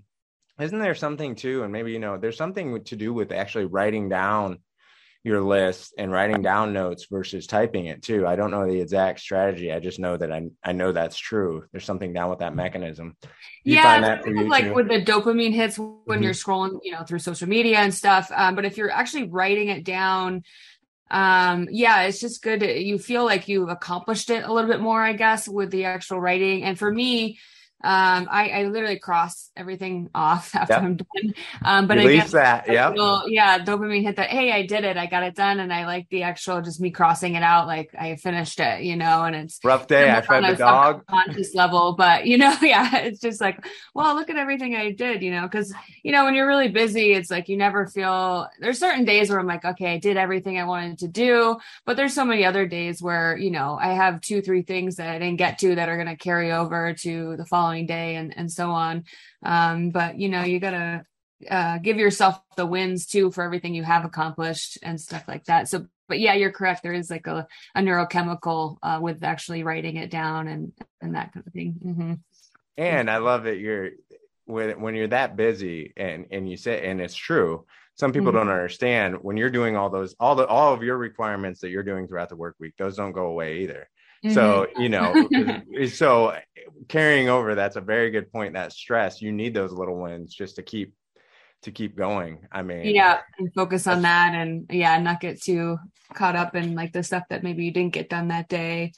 isn't 0.61 0.79
there 0.79 0.95
something 0.95 1.35
too 1.35 1.62
and 1.62 1.73
maybe 1.73 1.93
you 1.93 1.99
know 1.99 2.19
there's 2.19 2.37
something 2.37 2.83
to 2.85 2.97
do 2.97 3.12
with 3.12 3.33
actually 3.33 3.64
writing 3.64 4.09
down 4.09 4.59
your 5.23 5.43
list 5.43 5.93
and 5.99 6.11
writing 6.11 6.40
down 6.40 6.73
notes 6.73 7.07
versus 7.11 7.47
typing 7.47 7.87
it 7.87 8.02
too. 8.02 8.26
I 8.26 8.37
don't 8.37 8.50
know 8.50 8.67
the 8.67 8.81
exact 8.81 9.21
strategy. 9.21 9.71
I 9.71 9.79
just 9.79 9.99
know 9.99 10.17
that 10.17 10.33
I 10.33 10.49
I 10.64 10.73
know 10.73 10.93
that's 10.93 11.19
true. 11.19 11.64
There's 11.73 11.85
something 11.85 12.14
down 12.14 12.31
with 12.31 12.38
that 12.38 12.55
mechanism. 12.55 13.17
You 13.62 13.75
yeah, 13.75 14.21
like 14.47 14.64
too? 14.64 14.75
with 14.75 14.88
the 14.88 15.02
dopamine 15.05 15.52
hits 15.52 15.79
when 15.79 15.88
mm-hmm. 15.88 16.23
you're 16.23 16.33
scrolling, 16.33 16.79
you 16.83 16.93
know, 16.93 17.05
through 17.05 17.19
social 17.19 17.49
media 17.49 17.79
and 17.79 17.93
stuff. 17.93 18.31
Um, 18.35 18.55
but 18.55 18.64
if 18.64 18.79
you're 18.79 18.90
actually 18.90 19.29
writing 19.29 19.69
it 19.69 19.85
down, 19.85 20.43
um, 21.11 21.69
yeah, 21.71 22.02
it's 22.02 22.21
just 22.21 22.43
good. 22.43 22.62
You 22.62 22.99
feel 22.99 23.26
like 23.26 23.47
you've 23.47 23.69
accomplished 23.69 24.31
it 24.31 24.45
a 24.45 24.52
little 24.52 24.71
bit 24.71 24.81
more, 24.81 25.02
I 25.02 25.12
guess, 25.12 25.47
with 25.47 25.71
the 25.71 25.85
actual 25.85 26.19
writing. 26.19 26.62
And 26.62 26.79
for 26.79 26.90
me, 26.90 27.38
um, 27.83 28.29
I, 28.31 28.51
I 28.51 28.63
literally 28.65 28.99
cross 28.99 29.51
everything 29.57 30.11
off 30.15 30.55
after 30.55 30.75
yep. 30.75 30.83
I'm 30.83 30.97
done. 30.97 31.35
Um, 31.65 31.87
but 31.87 31.97
Release 31.97 32.25
guess 32.25 32.33
that, 32.33 32.69
yeah, 32.69 32.93
yeah, 33.27 33.59
dopamine 33.59 34.03
hit 34.03 34.17
that. 34.17 34.29
Hey, 34.29 34.53
I 34.53 34.67
did 34.67 34.85
it. 34.85 34.99
I 34.99 35.07
got 35.07 35.23
it 35.23 35.35
done, 35.35 35.61
and 35.61 35.73
I 35.73 35.87
like 35.87 36.09
the 36.11 36.25
actual 36.25 36.61
just 36.61 36.81
me 36.81 36.91
crossing 36.91 37.37
it 37.37 37.43
out, 37.43 37.67
like 37.67 37.91
I 37.99 38.17
finished 38.17 38.61
it, 38.61 38.83
you 38.83 38.97
know. 38.97 39.25
And 39.25 39.35
it's 39.35 39.61
rough 39.65 39.87
day. 39.87 40.11
I 40.11 40.21
fed 40.21 40.45
the 40.45 40.57
dog 40.57 41.05
on 41.09 41.33
this 41.33 41.55
level, 41.55 41.95
but 41.95 42.27
you 42.27 42.37
know, 42.37 42.55
yeah, 42.63 42.99
it's 42.99 43.21
just 43.21 43.41
like, 43.41 43.65
well, 43.95 44.15
look 44.15 44.29
at 44.29 44.37
everything 44.37 44.77
I 44.77 44.93
did, 44.93 45.23
you 45.23 45.31
know, 45.31 45.43
because 45.43 45.73
you 46.03 46.13
know 46.13 46.25
when 46.25 46.35
you're 46.35 46.47
really 46.47 46.69
busy, 46.69 47.15
it's 47.15 47.31
like 47.31 47.49
you 47.49 47.57
never 47.57 47.87
feel. 47.87 48.47
There's 48.59 48.79
certain 48.79 49.07
days 49.07 49.31
where 49.31 49.41
I'm 49.41 49.47
like, 49.47 49.65
okay, 49.65 49.95
I 49.95 49.99
did 49.99 50.19
everything 50.19 50.59
I 50.59 50.65
wanted 50.65 50.99
to 50.99 51.09
do, 51.09 51.57
but 51.87 51.97
there's 51.97 52.15
so 52.15 52.27
many 52.27 52.45
other 52.45 52.67
days 52.67 53.01
where 53.01 53.39
you 53.39 53.51
know 53.51 53.79
I 53.81 53.95
have 53.95 54.21
two, 54.21 54.43
three 54.43 54.63
things 54.63 54.97
that 54.97 55.09
I 55.09 55.19
didn't 55.19 55.39
get 55.39 55.59
to 55.61 55.77
that 55.77 55.89
are 55.89 55.97
going 55.97 56.09
to 56.09 56.17
carry 56.17 56.53
over 56.53 56.93
to 56.93 57.37
the 57.39 57.47
following 57.47 57.70
following 57.71 57.87
day 57.87 58.17
and, 58.17 58.37
and 58.37 58.50
so 58.50 58.71
on. 58.71 59.05
Um, 59.45 59.91
but 59.91 60.19
you 60.19 60.29
know, 60.29 60.43
you 60.43 60.59
gotta 60.59 61.05
uh, 61.49 61.79
give 61.79 61.97
yourself 61.97 62.41
the 62.57 62.67
wins 62.67 63.07
too 63.07 63.31
for 63.31 63.45
everything 63.45 63.75
you 63.75 63.85
have 63.85 64.05
accomplished 64.05 64.79
and 64.83 65.00
stuff 65.00 65.25
like 65.29 65.45
that. 65.45 65.69
So, 65.69 65.87
but 66.09 66.19
yeah, 66.19 66.35
you're 66.35 66.50
correct. 66.50 66.83
There 66.83 66.93
is 66.93 67.11
like 67.11 67.29
a, 67.29 67.47
a 67.75 67.81
neurochemical 67.81 68.79
uh, 68.83 68.99
with 69.00 69.23
actually 69.23 69.62
writing 69.62 69.97
it 69.97 70.11
down 70.11 70.49
and 70.49 70.73
and 71.00 71.15
that 71.15 71.33
kind 71.33 71.47
of 71.47 71.53
thing. 71.53 71.75
Mm-hmm. 71.85 72.15
And 72.77 73.11
I 73.11 73.19
love 73.19 73.45
that 73.45 73.59
you're 73.59 73.91
when 74.47 74.81
when 74.81 74.95
you're 74.97 75.09
that 75.09 75.37
busy 75.37 75.93
and 75.97 76.27
and 76.31 76.50
you 76.50 76.57
say 76.57 76.89
and 76.89 77.00
it's 77.00 77.15
true. 77.15 77.67
Some 77.95 78.12
people 78.12 78.33
mm-hmm. 78.33 78.39
don't 78.39 78.49
understand 78.49 79.17
when 79.23 79.37
you're 79.37 79.50
doing 79.50 79.77
all 79.77 79.91
those 79.91 80.17
all 80.19 80.35
the 80.35 80.47
all 80.47 80.75
of 80.75 80.83
your 80.83 80.97
requirements 80.99 81.61
that 81.61 81.71
you're 81.71 81.85
doing 81.85 82.09
throughout 82.09 82.31
the 82.31 82.37
work 82.37 82.57
week. 82.59 82.75
Those 82.77 82.97
don't 82.97 83.12
go 83.12 83.27
away 83.27 83.59
either. 83.59 83.89
Mm-hmm. 84.25 84.35
So, 84.35 84.67
you 84.77 84.89
know, 84.89 85.87
so 85.89 86.37
carrying 86.89 87.29
over, 87.29 87.55
that's 87.55 87.77
a 87.77 87.81
very 87.81 88.11
good 88.11 88.31
point. 88.33 88.55
That 88.55 88.73
stress, 88.73 89.23
you 89.23 89.33
need 89.33 89.55
those 89.55 89.73
little 89.73 89.99
wins 89.99 90.35
just 90.35 90.57
to 90.57 90.62
keep 90.62 90.93
to 91.62 91.71
keep 91.71 91.97
going. 91.97 92.47
I 92.53 92.62
mean, 92.62 92.95
yeah, 92.95 93.21
and 93.39 93.53
focus 93.55 93.87
on 93.87 94.03
that 94.03 94.35
and 94.35 94.67
yeah, 94.71 94.99
not 94.99 95.21
get 95.21 95.43
too 95.43 95.79
caught 96.15 96.37
up 96.37 96.55
in 96.55 96.75
like 96.75 96.93
the 96.93 97.03
stuff 97.03 97.25
that 97.31 97.43
maybe 97.43 97.65
you 97.65 97.71
didn't 97.71 97.93
get 97.93 98.09
done 98.09 98.29
that 98.29 98.49
day. 98.49 98.93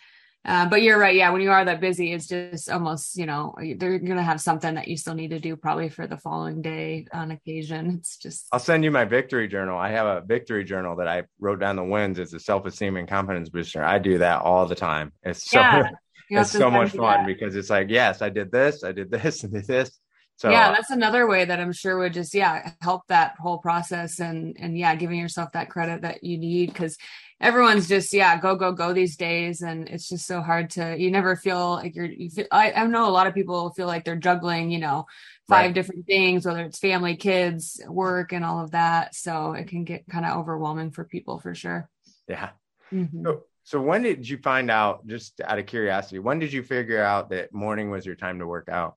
Uh, 0.45 0.69
but 0.69 0.83
you're 0.83 0.99
right. 0.99 1.15
Yeah, 1.15 1.31
when 1.31 1.41
you 1.41 1.51
are 1.53 1.65
that 1.65 1.81
busy, 1.81 2.13
it's 2.13 2.27
just 2.27 2.69
almost 2.69 3.17
you 3.17 3.27
know 3.27 3.55
they're 3.77 3.99
gonna 3.99 4.23
have 4.23 4.41
something 4.41 4.75
that 4.75 4.89
you 4.89 4.97
still 4.97 5.15
need 5.15 5.31
to 5.31 5.39
do 5.39 5.55
probably 5.55 5.89
for 5.89 6.07
the 6.09 6.17
following 6.17 6.63
day 6.63 7.07
on 7.13 7.31
occasion. 7.31 7.91
It's 8.03 8.17
just. 8.17 8.47
I'll 8.53 8.59
send 8.59 8.83
you 8.83 8.91
my 8.91 9.05
victory 9.05 9.47
journal. 9.47 9.79
I 9.79 9.91
have 9.91 10.07
a 10.07 10.21
victory 10.27 10.65
journal 10.65 10.97
that 10.97 11.07
I 11.07 11.23
wrote 11.39 11.61
down 11.61 11.77
the 11.77 11.85
wins. 11.85 12.19
It's 12.19 12.33
a 12.33 12.41
self 12.41 12.67
esteem 12.67 12.97
and 12.97 13.07
confidence 13.07 13.49
booster. 13.51 13.85
I 13.85 13.99
do 13.99 14.19
that 14.19 14.43
all 14.43 14.67
the 14.67 14.75
time. 14.75 15.13
It's 15.23 15.49
so 15.49 15.61
yeah, 15.61 15.91
it's 16.31 16.51
so 16.51 16.71
much 16.71 16.91
fun 16.91 17.25
because 17.27 17.55
it's 17.55 17.71
like 17.71 17.89
yes, 17.89 18.21
I 18.21 18.31
did 18.31 18.51
this, 18.51 18.83
I 18.83 18.91
did 18.91 19.11
this, 19.11 19.45
and 19.45 19.53
did 19.53 19.67
this. 19.67 20.01
So 20.37 20.51
yeah, 20.51 20.73
that's 20.73 20.91
another 20.91 21.29
way 21.29 21.45
that 21.45 21.61
I'm 21.61 21.73
sure 21.73 21.99
would 21.99 22.15
just 22.15 22.35
yeah 22.35 22.73
help 22.81 23.03
that 23.07 23.37
whole 23.39 23.59
process 23.59 24.19
and 24.19 24.57
and 24.59 24.77
yeah 24.77 24.97
giving 24.97 25.21
yourself 25.21 25.53
that 25.53 25.71
credit 25.71 26.03
that 26.03 26.25
you 26.25 26.37
need 26.37 26.73
because 26.73 26.97
everyone's 27.43 27.89
just 27.89 28.15
yeah 28.15 28.39
go 28.39 28.55
go 28.55 28.73
go 28.73 28.93
these 28.93 29.17
days. 29.17 29.61
And 29.61 29.89
it's 29.89 30.09
just 30.09 30.27
so 30.27 30.41
hard 30.41 30.71
to 30.71 30.97
you 30.99 31.11
never 31.11 31.37
feel 31.37 31.73
like 31.73 31.95
you're 31.95 32.07
you 32.07 32.31
feel 32.31 32.47
I, 32.51 32.73
I 32.73 32.87
know 32.87 33.09
a 33.09 33.11
lot 33.11 33.27
of 33.27 33.35
people 33.35 33.71
feel 33.71 33.89
like 33.89 34.05
they're 34.05 34.17
juggling 34.17 34.71
you 34.71 34.79
know 34.79 35.07
five 35.49 35.67
right. 35.67 35.75
different 35.75 36.07
things 36.07 36.47
whether 36.47 36.63
it's 36.63 36.79
family 36.79 37.17
kids 37.17 37.81
work 37.89 38.33
and 38.33 38.45
all 38.45 38.63
of 38.63 38.71
that. 38.71 39.15
So 39.15 39.53
it 39.53 39.69
can 39.69 39.85
get 39.85 40.09
kind 40.09 40.25
of 40.25 40.39
overwhelming 40.39 40.93
for 40.93 41.05
people 41.05 41.41
for 41.41 41.55
sure. 41.55 41.91
Yeah. 42.29 42.51
Mm-hmm. 42.93 43.25
so, 43.25 43.45
so 43.65 43.81
when 43.81 44.03
did 44.03 44.29
you 44.29 44.37
find 44.39 44.71
out 44.71 45.07
just 45.07 45.41
out 45.41 45.59
of 45.59 45.65
curiosity 45.65 46.19
when 46.19 46.39
did 46.39 46.53
you 46.53 46.63
figure 46.63 47.03
out 47.03 47.31
that 47.31 47.55
morning 47.55 47.91
was 47.91 48.07
your 48.07 48.15
time 48.15 48.39
to 48.39 48.47
work 48.47 48.69
out? 48.69 48.97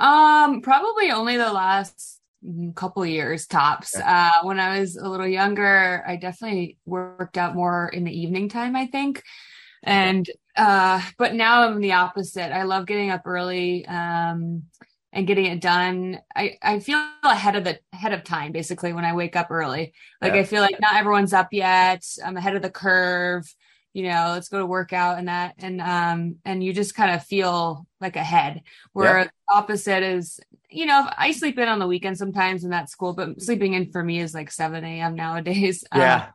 Um 0.00 0.60
probably 0.60 1.12
only 1.12 1.36
the 1.36 1.52
last 1.52 2.20
couple 2.74 3.04
years 3.06 3.46
tops. 3.46 3.96
Uh, 3.96 4.30
when 4.42 4.60
I 4.60 4.80
was 4.80 4.96
a 4.96 5.08
little 5.08 5.26
younger, 5.26 6.04
I 6.06 6.16
definitely 6.16 6.78
worked 6.84 7.38
out 7.38 7.54
more 7.54 7.88
in 7.88 8.04
the 8.04 8.18
evening 8.18 8.48
time, 8.48 8.76
I 8.76 8.86
think. 8.86 9.22
And, 9.82 10.28
uh, 10.56 11.02
but 11.18 11.34
now 11.34 11.62
I'm 11.62 11.80
the 11.80 11.92
opposite. 11.92 12.54
I 12.54 12.62
love 12.62 12.86
getting 12.86 13.10
up 13.10 13.22
early, 13.26 13.86
um, 13.86 14.64
and 15.12 15.26
getting 15.28 15.46
it 15.46 15.60
done. 15.60 16.18
I, 16.34 16.56
I 16.60 16.80
feel 16.80 17.06
ahead 17.22 17.54
of 17.54 17.64
the 17.64 17.78
ahead 17.92 18.12
of 18.12 18.24
time 18.24 18.50
basically 18.50 18.92
when 18.92 19.04
I 19.04 19.14
wake 19.14 19.36
up 19.36 19.50
early. 19.50 19.94
Like 20.20 20.34
yeah. 20.34 20.40
I 20.40 20.44
feel 20.44 20.60
like 20.60 20.80
not 20.80 20.96
everyone's 20.96 21.32
up 21.32 21.48
yet. 21.52 22.04
I'm 22.24 22.36
ahead 22.36 22.56
of 22.56 22.62
the 22.62 22.70
curve 22.70 23.46
you 23.94 24.02
know 24.02 24.30
let's 24.32 24.48
go 24.48 24.58
to 24.58 24.66
workout 24.66 25.18
and 25.18 25.28
that 25.28 25.54
and 25.58 25.80
um 25.80 26.36
and 26.44 26.62
you 26.62 26.74
just 26.74 26.94
kind 26.94 27.14
of 27.14 27.24
feel 27.24 27.86
like 28.00 28.16
ahead 28.16 28.60
where 28.92 29.20
yep. 29.20 29.30
opposite 29.48 30.02
is 30.02 30.40
you 30.74 30.86
know 30.86 31.08
i 31.16 31.30
sleep 31.32 31.58
in 31.58 31.68
on 31.68 31.78
the 31.78 31.86
weekend 31.86 32.18
sometimes 32.18 32.64
and 32.64 32.72
that's 32.72 32.94
cool 32.94 33.14
but 33.14 33.40
sleeping 33.40 33.74
in 33.74 33.90
for 33.90 34.02
me 34.02 34.20
is 34.20 34.34
like 34.34 34.50
7 34.50 34.84
a.m 34.84 35.14
nowadays. 35.14 35.84
Yeah. 35.94 36.26
Um, 36.26 36.32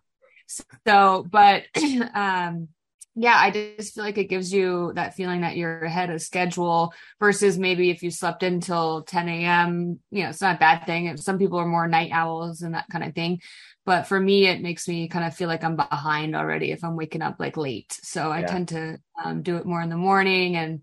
so 0.87 1.27
but 1.29 1.63
um 2.15 2.69
yeah 3.15 3.35
i 3.35 3.51
just 3.51 3.93
feel 3.93 4.03
like 4.03 4.17
it 4.17 4.29
gives 4.29 4.51
you 4.51 4.93
that 4.95 5.15
feeling 5.15 5.41
that 5.41 5.57
you're 5.57 5.83
ahead 5.83 6.09
of 6.09 6.21
schedule 6.21 6.93
versus 7.19 7.57
maybe 7.57 7.89
if 7.89 8.01
you 8.01 8.09
slept 8.09 8.41
until 8.41 9.03
10 9.03 9.29
a.m 9.29 9.99
you 10.09 10.23
know 10.23 10.29
it's 10.29 10.41
not 10.41 10.55
a 10.55 10.59
bad 10.59 10.85
thing. 10.85 11.15
Some 11.17 11.37
people 11.37 11.59
are 11.59 11.67
more 11.67 11.87
night 11.87 12.11
owls 12.11 12.61
and 12.61 12.73
that 12.73 12.87
kind 12.91 13.03
of 13.03 13.13
thing. 13.13 13.41
But 13.85 14.07
for 14.07 14.19
me 14.19 14.47
it 14.47 14.61
makes 14.61 14.87
me 14.87 15.07
kind 15.07 15.25
of 15.25 15.35
feel 15.35 15.47
like 15.47 15.63
i'm 15.63 15.75
behind 15.75 16.35
already 16.35 16.71
if 16.71 16.83
i'm 16.83 16.95
waking 16.95 17.21
up 17.21 17.35
like 17.39 17.57
late. 17.57 17.99
So 18.01 18.31
i 18.31 18.39
yeah. 18.39 18.47
tend 18.47 18.67
to 18.69 18.99
um, 19.23 19.41
do 19.41 19.57
it 19.57 19.65
more 19.65 19.81
in 19.81 19.89
the 19.89 19.97
morning 19.97 20.55
and 20.55 20.81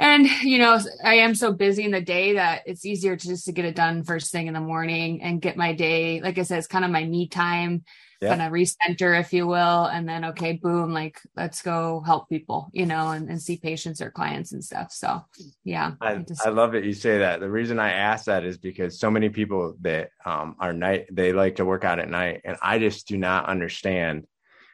and 0.00 0.26
you 0.42 0.58
know 0.58 0.80
i 1.04 1.14
am 1.14 1.34
so 1.34 1.52
busy 1.52 1.84
in 1.84 1.92
the 1.92 2.00
day 2.00 2.34
that 2.34 2.62
it's 2.66 2.84
easier 2.84 3.16
to 3.16 3.28
just 3.28 3.44
to 3.44 3.52
get 3.52 3.64
it 3.64 3.76
done 3.76 4.02
first 4.02 4.32
thing 4.32 4.48
in 4.48 4.54
the 4.54 4.60
morning 4.60 5.22
and 5.22 5.40
get 5.40 5.56
my 5.56 5.72
day 5.72 6.20
like 6.20 6.38
i 6.38 6.42
said 6.42 6.58
it's 6.58 6.66
kind 6.66 6.84
of 6.84 6.90
my 6.90 7.04
me 7.04 7.28
time 7.28 7.84
yeah. 8.20 8.36
kind 8.36 8.42
of 8.42 8.52
recenter, 8.52 9.18
if 9.18 9.32
you 9.32 9.46
will, 9.46 9.86
and 9.86 10.08
then 10.08 10.26
okay, 10.26 10.52
boom, 10.52 10.92
like 10.92 11.20
let's 11.36 11.62
go 11.62 12.00
help 12.04 12.28
people, 12.28 12.68
you 12.72 12.84
know, 12.84 13.10
and, 13.10 13.30
and 13.30 13.40
see 13.40 13.56
patients 13.56 14.02
or 14.02 14.10
clients 14.10 14.52
and 14.52 14.62
stuff. 14.62 14.92
So 14.92 15.24
yeah. 15.64 15.92
I, 16.00 16.16
just, 16.16 16.46
I 16.46 16.50
love 16.50 16.72
that 16.72 16.84
you 16.84 16.92
say 16.92 17.18
that. 17.18 17.40
The 17.40 17.50
reason 17.50 17.78
I 17.78 17.92
ask 17.92 18.26
that 18.26 18.44
is 18.44 18.58
because 18.58 18.98
so 18.98 19.10
many 19.10 19.30
people 19.30 19.74
that 19.80 20.10
um, 20.24 20.56
are 20.58 20.72
night 20.72 21.06
they 21.10 21.32
like 21.32 21.56
to 21.56 21.64
work 21.64 21.84
out 21.84 21.98
at 21.98 22.10
night, 22.10 22.42
and 22.44 22.56
I 22.60 22.78
just 22.78 23.08
do 23.08 23.16
not 23.16 23.46
understand. 23.46 24.26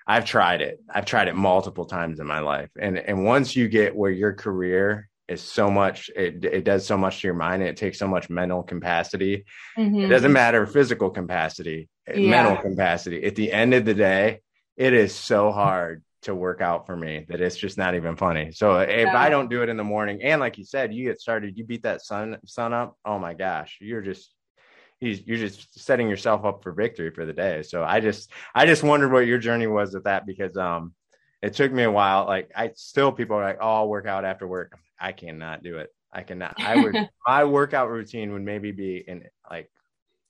I've 0.09 0.25
tried 0.25 0.61
it. 0.61 0.81
I've 0.93 1.05
tried 1.05 1.29
it 1.29 1.37
multiple 1.37 1.85
times 1.85 2.21
in 2.21 2.27
my 2.27 2.41
life. 2.41 2.71
And 2.79 2.99
and 2.99 3.25
once 3.25 3.55
you 3.55 3.69
get 3.69 3.95
where 3.95 4.11
your 4.11 4.33
career 4.33 5.09
is 5.29 5.43
so 5.43 5.71
much 5.71 6.11
it, 6.15 6.45
it 6.45 6.65
does 6.65 6.87
so 6.87 6.97
much 6.97 7.21
to 7.21 7.27
your 7.27 7.35
mind 7.35 7.63
and 7.63 7.69
it 7.69 7.77
takes 7.77 7.99
so 7.99 8.07
much 8.07 8.31
mental 8.31 8.63
capacity 8.63 9.45
mm-hmm. 9.77 10.01
it 10.01 10.09
doesn't 10.09 10.33
matter 10.33 10.67
physical 10.67 11.11
capacity 11.11 11.89
yeah. 12.09 12.31
mental 12.31 12.57
capacity 12.57 13.25
at 13.25 13.35
the 13.35 13.53
end 13.53 13.75
of 13.75 13.85
the 13.85 13.95
day 13.95 14.41
it 14.77 14.93
is 14.93 15.15
so 15.15 15.51
hard 15.51 16.03
to 16.23 16.35
work 16.35 16.61
out 16.61 16.87
for 16.87 16.97
me 16.97 17.25
that 17.29 17.41
it's 17.41 17.57
just 17.57 17.79
not 17.79 17.95
even 17.95 18.17
funny 18.17 18.53
so 18.53 18.79
if 18.79 19.07
yeah. 19.07 19.19
i 19.19 19.29
don't 19.29 19.51
do 19.51 19.63
it 19.63 19.69
in 19.69 19.77
the 19.77 19.85
morning 19.85 20.23
and 20.23 20.41
like 20.41 20.59
you 20.59 20.65
said 20.65 20.93
you 20.93 21.05
get 21.05 21.21
started 21.21 21.57
you 21.57 21.65
beat 21.65 21.83
that 21.83 22.03
sun 22.03 22.37
sun 22.47 22.73
up 22.73 22.97
oh 23.05 23.19
my 23.19 23.35
gosh 23.35 23.79
you're 23.81 24.03
just 24.03 24.33
you're 24.99 25.39
just 25.39 25.79
setting 25.79 26.09
yourself 26.09 26.45
up 26.45 26.63
for 26.63 26.73
victory 26.73 27.11
for 27.11 27.27
the 27.27 27.33
day 27.33 27.63
so 27.63 27.85
i 27.85 28.01
just 28.01 28.31
i 28.55 28.65
just 28.65 28.83
wondered 28.83 29.13
what 29.13 29.27
your 29.27 29.39
journey 29.39 29.67
was 29.67 29.93
with 29.93 30.05
that 30.05 30.25
because 30.27 30.57
um 30.57 30.95
it 31.47 31.55
took 31.55 31.73
me 31.73 31.83
a 31.83 31.91
while 31.91 32.27
like 32.27 32.51
i 32.55 32.71
still 32.75 33.13
people 33.13 33.37
are 33.37 33.45
like 33.45 33.59
oh 33.61 33.75
i'll 33.75 33.89
work 33.89 34.07
out 34.07 34.25
after 34.25 34.47
work 34.47 34.79
I 34.99 35.13
cannot 35.13 35.63
do 35.63 35.79
it. 35.79 35.93
I 36.13 36.23
cannot. 36.23 36.55
I 36.59 36.77
would 36.77 36.95
my 37.27 37.45
workout 37.45 37.91
routine 37.91 38.33
would 38.33 38.43
maybe 38.43 38.73
be 38.73 39.05
in 39.07 39.25
like 39.51 39.71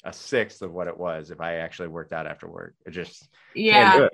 a 0.05 0.13
sixth 0.13 0.63
of 0.63 0.73
what 0.73 0.89
it 0.89 0.97
was 0.97 1.31
if 1.31 1.41
I 1.41 1.57
actually 1.57 1.89
worked 1.89 2.13
out 2.13 2.27
after 2.27 2.49
work. 2.49 2.75
It 2.85 2.91
just 2.91 3.29
yeah. 3.55 4.09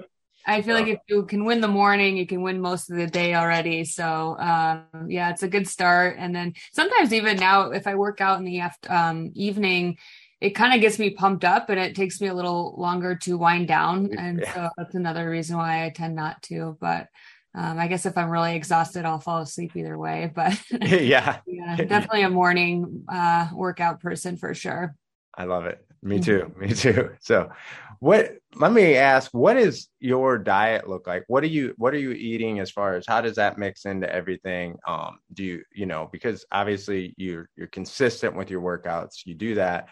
I 0.44 0.60
feel 0.60 0.76
so. 0.76 0.82
like 0.82 0.92
if 0.92 0.98
you 1.06 1.24
can 1.24 1.44
win 1.44 1.60
the 1.60 1.68
morning, 1.68 2.16
you 2.16 2.26
can 2.26 2.42
win 2.42 2.60
most 2.60 2.90
of 2.90 2.96
the 2.96 3.06
day 3.06 3.34
already. 3.34 3.84
So 3.84 4.36
um, 4.38 5.06
yeah, 5.08 5.30
it's 5.30 5.44
a 5.44 5.48
good 5.48 5.68
start. 5.68 6.16
And 6.18 6.34
then 6.34 6.54
sometimes 6.72 7.12
even 7.12 7.36
now, 7.36 7.70
if 7.70 7.86
I 7.86 7.94
work 7.94 8.20
out 8.20 8.40
in 8.40 8.44
the 8.44 8.60
after, 8.60 8.92
um, 8.92 9.30
evening, 9.34 9.98
it 10.42 10.56
kind 10.56 10.74
of 10.74 10.80
gets 10.80 10.98
me 10.98 11.10
pumped 11.10 11.44
up, 11.44 11.70
and 11.70 11.78
it 11.78 11.94
takes 11.94 12.20
me 12.20 12.26
a 12.26 12.34
little 12.34 12.74
longer 12.76 13.14
to 13.14 13.38
wind 13.38 13.68
down. 13.68 14.10
And 14.18 14.40
yeah. 14.40 14.54
so 14.54 14.68
that's 14.76 14.96
another 14.96 15.30
reason 15.30 15.56
why 15.56 15.84
I 15.84 15.90
tend 15.90 16.16
not 16.16 16.42
to. 16.42 16.76
But 16.80 17.06
um, 17.54 17.78
I 17.78 17.86
guess 17.86 18.06
if 18.06 18.18
I'm 18.18 18.28
really 18.28 18.56
exhausted, 18.56 19.04
I'll 19.04 19.20
fall 19.20 19.38
asleep 19.38 19.76
either 19.76 19.96
way. 19.96 20.32
But 20.34 20.60
yeah. 20.82 21.38
yeah, 21.46 21.76
definitely 21.76 22.22
a 22.22 22.28
morning 22.30 23.04
uh, 23.08 23.50
workout 23.54 24.00
person 24.00 24.36
for 24.36 24.52
sure. 24.52 24.96
I 25.32 25.44
love 25.44 25.66
it. 25.66 25.86
Me 26.02 26.18
too. 26.18 26.52
Me 26.58 26.74
too. 26.74 27.10
So, 27.20 27.52
what? 28.00 28.32
Let 28.56 28.72
me 28.72 28.96
ask. 28.96 29.30
What 29.32 29.56
is 29.56 29.88
your 30.00 30.38
diet 30.38 30.88
look 30.88 31.06
like? 31.06 31.22
What 31.28 31.44
are 31.44 31.48
you 31.48 31.72
What 31.76 31.94
are 31.94 31.98
you 31.98 32.10
eating 32.10 32.58
as 32.58 32.68
far 32.68 32.96
as 32.96 33.06
how 33.06 33.20
does 33.20 33.36
that 33.36 33.58
mix 33.58 33.84
into 33.84 34.12
everything? 34.12 34.76
Um, 34.88 35.20
do 35.34 35.44
you 35.44 35.62
you 35.72 35.86
know 35.86 36.08
because 36.10 36.44
obviously 36.50 37.14
you're 37.16 37.48
you're 37.54 37.68
consistent 37.68 38.34
with 38.34 38.50
your 38.50 38.60
workouts. 38.60 39.24
You 39.24 39.34
do 39.34 39.54
that. 39.54 39.88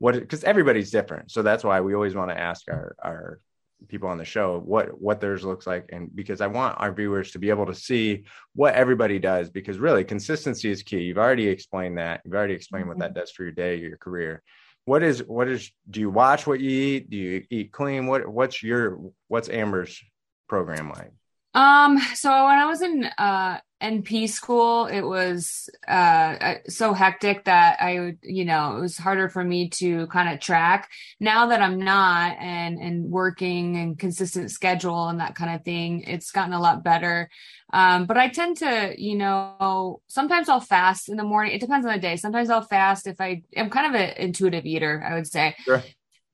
What? 0.00 0.14
Because 0.14 0.42
everybody's 0.42 0.90
different. 0.90 1.30
So 1.30 1.42
that's 1.42 1.62
why 1.62 1.80
we 1.80 1.94
always 1.94 2.16
want 2.16 2.30
to 2.30 2.38
ask 2.38 2.68
our 2.68 2.96
our 3.00 3.40
people 3.88 4.08
on 4.08 4.18
the 4.18 4.24
show 4.24 4.60
what 4.64 5.00
what 5.00 5.20
theirs 5.20 5.44
looks 5.44 5.66
like 5.66 5.88
and 5.90 6.14
because 6.14 6.40
i 6.40 6.46
want 6.46 6.78
our 6.78 6.92
viewers 6.92 7.30
to 7.30 7.38
be 7.38 7.50
able 7.50 7.66
to 7.66 7.74
see 7.74 8.24
what 8.54 8.74
everybody 8.74 9.18
does 9.18 9.48
because 9.50 9.78
really 9.78 10.04
consistency 10.04 10.70
is 10.70 10.82
key 10.82 11.00
you've 11.00 11.18
already 11.18 11.48
explained 11.48 11.96
that 11.96 12.20
you've 12.24 12.34
already 12.34 12.54
explained 12.54 12.88
what 12.88 12.98
that 12.98 13.12
mm-hmm. 13.12 13.20
does 13.20 13.30
for 13.30 13.42
your 13.42 13.52
day 13.52 13.76
your 13.76 13.96
career 13.96 14.42
what 14.84 15.02
is 15.02 15.20
what 15.26 15.48
is 15.48 15.70
do 15.88 16.00
you 16.00 16.10
watch 16.10 16.46
what 16.46 16.60
you 16.60 16.70
eat 16.70 17.10
do 17.10 17.16
you 17.16 17.44
eat 17.50 17.72
clean 17.72 18.06
what 18.06 18.28
what's 18.28 18.62
your 18.62 19.00
what's 19.28 19.48
amber's 19.48 20.02
program 20.48 20.90
like 20.90 21.12
um 21.54 21.98
so 22.14 22.30
when 22.30 22.58
i 22.58 22.66
was 22.66 22.82
in 22.82 23.04
uh 23.18 23.58
NP 23.80 24.28
school, 24.28 24.86
it 24.86 25.00
was 25.00 25.70
uh, 25.88 26.54
so 26.68 26.92
hectic 26.92 27.44
that 27.44 27.80
I 27.80 27.98
would, 28.00 28.18
you 28.22 28.44
know, 28.44 28.76
it 28.76 28.80
was 28.80 28.98
harder 28.98 29.28
for 29.28 29.42
me 29.42 29.70
to 29.70 30.06
kind 30.08 30.32
of 30.32 30.40
track. 30.40 30.90
Now 31.18 31.46
that 31.46 31.62
I'm 31.62 31.78
not 31.78 32.36
and 32.38 32.78
and 32.78 33.10
working 33.10 33.76
and 33.76 33.98
consistent 33.98 34.50
schedule 34.50 35.08
and 35.08 35.20
that 35.20 35.34
kind 35.34 35.54
of 35.54 35.64
thing, 35.64 36.02
it's 36.02 36.30
gotten 36.30 36.52
a 36.52 36.60
lot 36.60 36.84
better. 36.84 37.30
Um, 37.72 38.04
but 38.04 38.18
I 38.18 38.28
tend 38.28 38.58
to, 38.58 38.94
you 38.98 39.16
know, 39.16 40.02
sometimes 40.08 40.48
I'll 40.48 40.60
fast 40.60 41.08
in 41.08 41.16
the 41.16 41.24
morning. 41.24 41.54
It 41.54 41.60
depends 41.60 41.86
on 41.86 41.92
the 41.92 41.98
day. 41.98 42.16
Sometimes 42.16 42.50
I'll 42.50 42.62
fast 42.62 43.06
if 43.06 43.20
I 43.20 43.42
am 43.56 43.70
kind 43.70 43.94
of 43.94 44.00
an 44.00 44.16
intuitive 44.18 44.66
eater, 44.66 45.02
I 45.08 45.14
would 45.14 45.26
say. 45.26 45.56
Sure. 45.60 45.82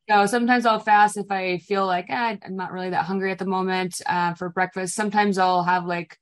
So 0.08 0.26
sometimes 0.26 0.66
I'll 0.66 0.78
fast 0.78 1.16
if 1.16 1.30
I 1.30 1.58
feel 1.58 1.86
like 1.86 2.06
eh, 2.08 2.36
I'm 2.44 2.56
not 2.56 2.72
really 2.72 2.90
that 2.90 3.06
hungry 3.06 3.32
at 3.32 3.38
the 3.38 3.46
moment 3.46 4.00
uh, 4.06 4.34
for 4.34 4.48
breakfast. 4.48 4.94
Sometimes 4.94 5.36
I'll 5.36 5.64
have 5.64 5.84
like 5.84 6.16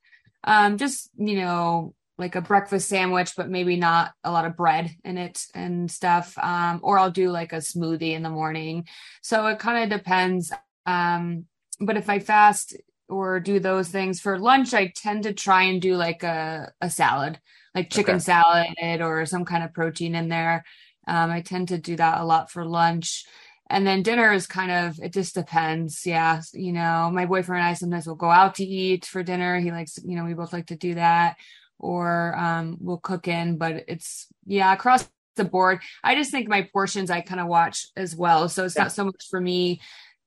um, 0.45 0.79
just 0.79 1.11
you 1.17 1.37
know 1.37 1.95
like 2.17 2.37
a 2.37 2.41
breakfast 2.41 2.89
sandwich 2.89 3.33
but 3.37 3.51
maybe 3.51 3.77
not 3.77 4.13
a 4.23 4.31
lot 4.31 4.45
of 4.45 4.57
bread 4.57 4.95
in 5.05 5.19
it 5.19 5.45
and 5.55 5.91
stuff 5.91 6.37
um, 6.39 6.81
or 6.83 6.99
i'll 6.99 7.11
do 7.11 7.31
like 7.31 7.53
a 7.53 7.57
smoothie 7.57 8.13
in 8.13 8.23
the 8.23 8.31
morning 8.31 8.87
so 9.23 9.47
it 9.47 9.59
kind 9.59 9.83
of 9.83 9.99
depends 9.99 10.53
um, 10.87 11.45
but 11.81 11.97
if 11.97 12.09
i 12.09 12.19
fast 12.19 12.77
or 13.09 13.41
do 13.41 13.59
those 13.59 13.89
things 13.89 14.21
for 14.21 14.39
lunch 14.39 14.75
i 14.75 14.93
tend 14.95 15.25
to 15.25 15.33
try 15.33 15.65
and 15.65 15.83
do 15.83 15.97
like 15.97 16.23
a, 16.23 16.73
a 16.81 16.89
salad 16.89 17.39
like 17.75 17.91
chicken 17.91 18.17
okay. 18.17 18.23
salad 18.23 19.01
or 19.01 19.27
some 19.27 19.45
kind 19.45 19.65
of 19.65 19.75
protein 19.75 20.15
in 20.15 20.29
there 20.29 20.65
um, 21.09 21.31
i 21.31 21.41
tend 21.41 21.69
to 21.69 21.79
do 21.79 21.97
that 21.97 22.21
a 22.21 22.25
lot 22.25 22.51
for 22.51 22.65
lunch 22.65 23.25
and 23.75 23.87
then 23.87 24.03
dinner 24.03 24.33
is 24.33 24.47
kind 24.47 24.71
of 24.71 24.99
it 25.03 25.13
just 25.13 25.35
depends. 25.35 26.07
Yeah 26.07 26.41
you 26.53 26.73
know 26.73 27.11
my 27.13 27.27
boyfriend 27.27 27.61
and 27.61 27.71
i 27.71 27.75
sometimes 27.75 28.07
will 28.07 28.15
go 28.15 28.31
out 28.31 28.55
to 28.57 28.65
eat 28.65 29.05
for 29.05 29.23
dinner. 29.23 29.59
He 29.59 29.71
likes 29.71 29.99
you 30.05 30.17
know 30.17 30.25
we 30.25 30.35
both 30.35 30.53
like 30.53 30.67
to 30.67 30.77
do 30.77 30.95
that. 30.95 31.37
Or 31.81 32.35
um, 32.39 32.79
we'll 32.81 32.99
cook 32.99 33.29
in 33.29 33.59
but 33.59 33.85
it's 33.89 34.27
yeah 34.47 34.73
across 34.73 35.09
the 35.37 35.45
board. 35.45 35.81
I 36.05 36.15
just 36.15 36.31
think 36.31 36.49
my 36.49 36.69
portions 36.73 37.11
i 37.11 37.21
kind 37.21 37.41
of 37.41 37.49
watch 37.49 37.89
as 37.97 38.15
well. 38.15 38.49
So 38.49 38.65
it's 38.65 38.77
yeah. 38.77 38.85
not 38.85 38.93
so 38.93 39.05
much 39.05 39.27
for 39.29 39.41
me 39.41 39.81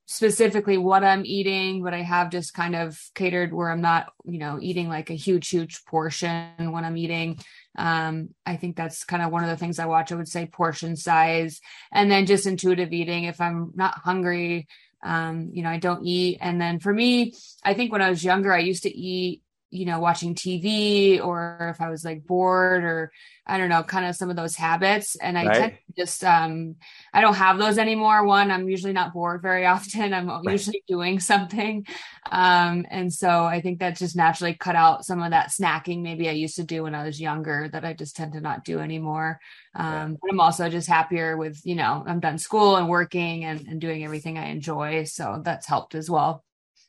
specifically 0.10 0.78
what 0.78 1.04
i'm 1.04 1.26
eating 1.26 1.84
but 1.84 1.94
i 1.94 2.02
have 2.02 2.32
just 2.32 2.54
kind 2.54 2.78
of 2.78 2.98
catered 3.14 3.54
where 3.54 3.70
i'm 3.70 3.82
not 3.82 4.14
you 4.24 4.40
know 4.40 4.58
eating 4.62 4.88
like 4.88 5.10
a 5.10 5.14
huge 5.14 5.50
huge 5.50 5.84
portion 5.84 6.72
when 6.72 6.86
i'm 6.86 6.96
eating 6.96 7.38
um, 7.78 8.30
I 8.46 8.56
think 8.56 8.76
that's 8.76 9.04
kind 9.04 9.22
of 9.22 9.32
one 9.32 9.44
of 9.44 9.50
the 9.50 9.58
things 9.58 9.80
I 9.80 9.86
watch. 9.86 10.12
I 10.12 10.16
would 10.16 10.28
say 10.28 10.46
portion 10.46 10.96
size 10.96 11.60
and 11.92 12.10
then 12.10 12.26
just 12.26 12.48
intuitive 12.48 12.92
eating. 12.92 13.26
If 13.26 13.40
I'm 13.40 13.72
not 13.76 14.00
hungry, 14.00 14.68
um, 15.04 15.50
you 15.54 15.62
know, 15.64 15.70
I 15.70 15.78
don't 15.78 16.06
eat. 16.06 16.40
And 16.42 16.60
then 16.60 16.80
for 16.80 16.94
me, 16.94 17.34
I 17.64 17.74
think 17.74 17.92
when 17.92 18.02
I 18.02 18.10
was 18.10 18.24
younger, 18.24 18.52
I 18.52 18.60
used 18.60 18.84
to 18.84 18.90
eat 18.90 19.42
you 19.70 19.86
know, 19.86 20.00
watching 20.00 20.34
TV 20.34 21.24
or 21.24 21.70
if 21.72 21.82
I 21.82 21.90
was 21.90 22.06
like 22.06 22.26
bored 22.26 22.84
or 22.84 23.12
I 23.46 23.58
don't 23.58 23.70
know, 23.70 23.84
kind 23.84 24.06
of 24.06 24.16
some 24.16 24.30
of 24.30 24.36
those 24.36 24.56
habits. 24.56 25.16
And 25.16 25.38
I 25.38 25.46
right. 25.46 25.58
tend 25.58 25.72
to 25.74 26.02
just, 26.02 26.24
um, 26.24 26.76
I 27.14 27.22
don't 27.22 27.36
have 27.36 27.58
those 27.58 27.78
anymore. 27.78 28.26
One, 28.26 28.52
I'm 28.52 28.70
usually 28.70 28.94
not 28.94 29.14
bored 29.14 29.42
very 29.42 29.66
often. 29.76 30.14
I'm 30.14 30.28
right. 30.28 30.44
usually 30.52 30.84
doing 30.88 31.20
something. 31.20 31.86
Um, 32.30 32.86
and 32.90 33.12
so 33.12 33.46
I 33.46 33.62
think 33.62 33.80
that 33.80 33.98
just 33.98 34.16
naturally 34.16 34.54
cut 34.54 34.76
out 34.76 35.06
some 35.06 35.22
of 35.22 35.32
that 35.32 35.50
snacking 35.50 36.02
maybe 36.02 36.30
I 36.30 36.34
used 36.34 36.58
to 36.58 36.64
do 36.64 36.84
when 36.84 36.96
I 36.96 37.06
was 37.06 37.20
younger 37.20 37.70
that 37.70 37.86
I 37.86 37.94
just 37.94 38.16
tend 38.16 38.34
to 38.34 38.42
not 38.42 38.64
do 38.64 38.80
anymore. 38.80 39.40
Um, 39.76 39.94
yeah. 39.94 40.18
but 40.22 40.32
I'm 40.32 40.40
also 40.40 40.70
just 40.70 40.88
happier 40.88 41.38
with, 41.38 41.62
you 41.66 41.76
know, 41.76 42.04
I'm 42.06 42.20
done 42.20 42.38
school 42.38 42.78
and 42.78 42.90
working 42.90 43.46
and, 43.46 43.68
and 43.68 43.82
doing 43.82 44.04
everything 44.04 44.38
I 44.38 44.48
enjoy. 44.48 45.06
So 45.06 45.42
that's 45.44 45.68
helped 45.68 45.96
as 45.96 46.10
well. 46.10 46.44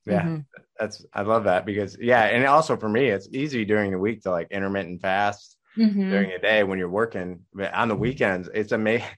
Yeah. 0.06 0.22
Mm-hmm. 0.22 0.40
That's 0.78 1.04
I 1.12 1.22
love 1.22 1.44
that 1.44 1.66
because 1.66 1.96
yeah, 2.00 2.22
and 2.24 2.46
also 2.46 2.76
for 2.76 2.88
me, 2.88 3.08
it's 3.08 3.28
easy 3.32 3.64
during 3.64 3.90
the 3.90 3.98
week 3.98 4.22
to 4.22 4.30
like 4.30 4.48
intermittent 4.50 5.02
fast 5.02 5.56
mm-hmm. 5.76 6.10
during 6.10 6.30
the 6.30 6.38
day 6.38 6.62
when 6.64 6.78
you're 6.78 6.88
working. 6.88 7.40
But 7.52 7.74
on 7.74 7.88
the 7.88 7.96
weekends, 7.96 8.48
it's 8.52 8.72
amazing. 8.72 9.06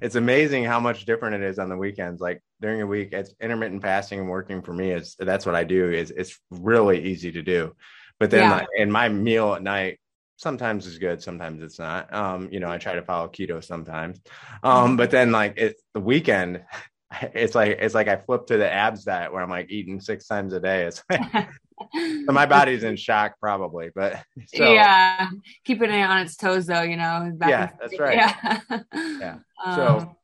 It's 0.00 0.16
amazing 0.16 0.64
how 0.64 0.80
much 0.80 1.04
different 1.04 1.36
it 1.36 1.46
is 1.46 1.58
on 1.58 1.68
the 1.68 1.76
weekends. 1.76 2.22
Like 2.22 2.42
during 2.60 2.78
the 2.80 2.86
week, 2.86 3.12
it's 3.12 3.34
intermittent 3.38 3.82
fasting 3.82 4.18
and 4.18 4.28
working 4.28 4.62
for 4.62 4.72
me 4.72 4.90
is 4.90 5.14
that's 5.18 5.44
what 5.44 5.54
I 5.54 5.62
do. 5.62 5.92
Is 5.92 6.10
it's 6.10 6.40
really 6.50 7.04
easy 7.04 7.30
to 7.32 7.42
do. 7.42 7.76
But 8.18 8.30
then, 8.30 8.50
yeah. 8.50 8.64
and 8.78 8.90
my 8.90 9.10
meal 9.10 9.54
at 9.54 9.62
night 9.62 10.00
sometimes 10.38 10.86
is 10.86 10.98
good, 10.98 11.22
sometimes 11.22 11.62
it's 11.62 11.78
not. 11.78 12.12
Um, 12.12 12.48
you 12.50 12.60
know, 12.60 12.70
I 12.70 12.78
try 12.78 12.94
to 12.94 13.02
follow 13.02 13.28
keto 13.28 13.62
sometimes. 13.62 14.20
Um, 14.62 14.72
mm-hmm. 14.72 14.96
but 14.96 15.10
then 15.10 15.32
like 15.32 15.54
it's 15.58 15.82
the 15.92 16.00
weekend, 16.00 16.64
it's 17.34 17.54
like 17.54 17.78
it's 17.80 17.94
like 17.94 18.08
I 18.08 18.16
flip 18.16 18.46
to 18.46 18.56
the 18.56 18.70
abs 18.70 19.04
diet 19.04 19.32
where 19.32 19.42
I'm 19.42 19.50
like 19.50 19.70
eating 19.70 20.00
six 20.00 20.26
times 20.26 20.52
a 20.52 20.60
day. 20.60 20.84
It's 20.84 21.02
my 22.26 22.46
body's 22.46 22.84
in 22.84 22.96
shock 22.96 23.38
probably, 23.40 23.90
but 23.94 24.22
so, 24.54 24.72
yeah, 24.72 25.28
keeping 25.64 25.90
it 25.90 26.02
on 26.02 26.18
its 26.18 26.36
toes 26.36 26.66
though, 26.66 26.82
you 26.82 26.96
know. 26.96 27.32
yeah, 27.46 27.70
that's 27.80 27.98
right. 27.98 28.16
Yeah, 28.16 28.60
yeah. 28.92 29.38
So 29.74 29.98
um, 29.98 30.16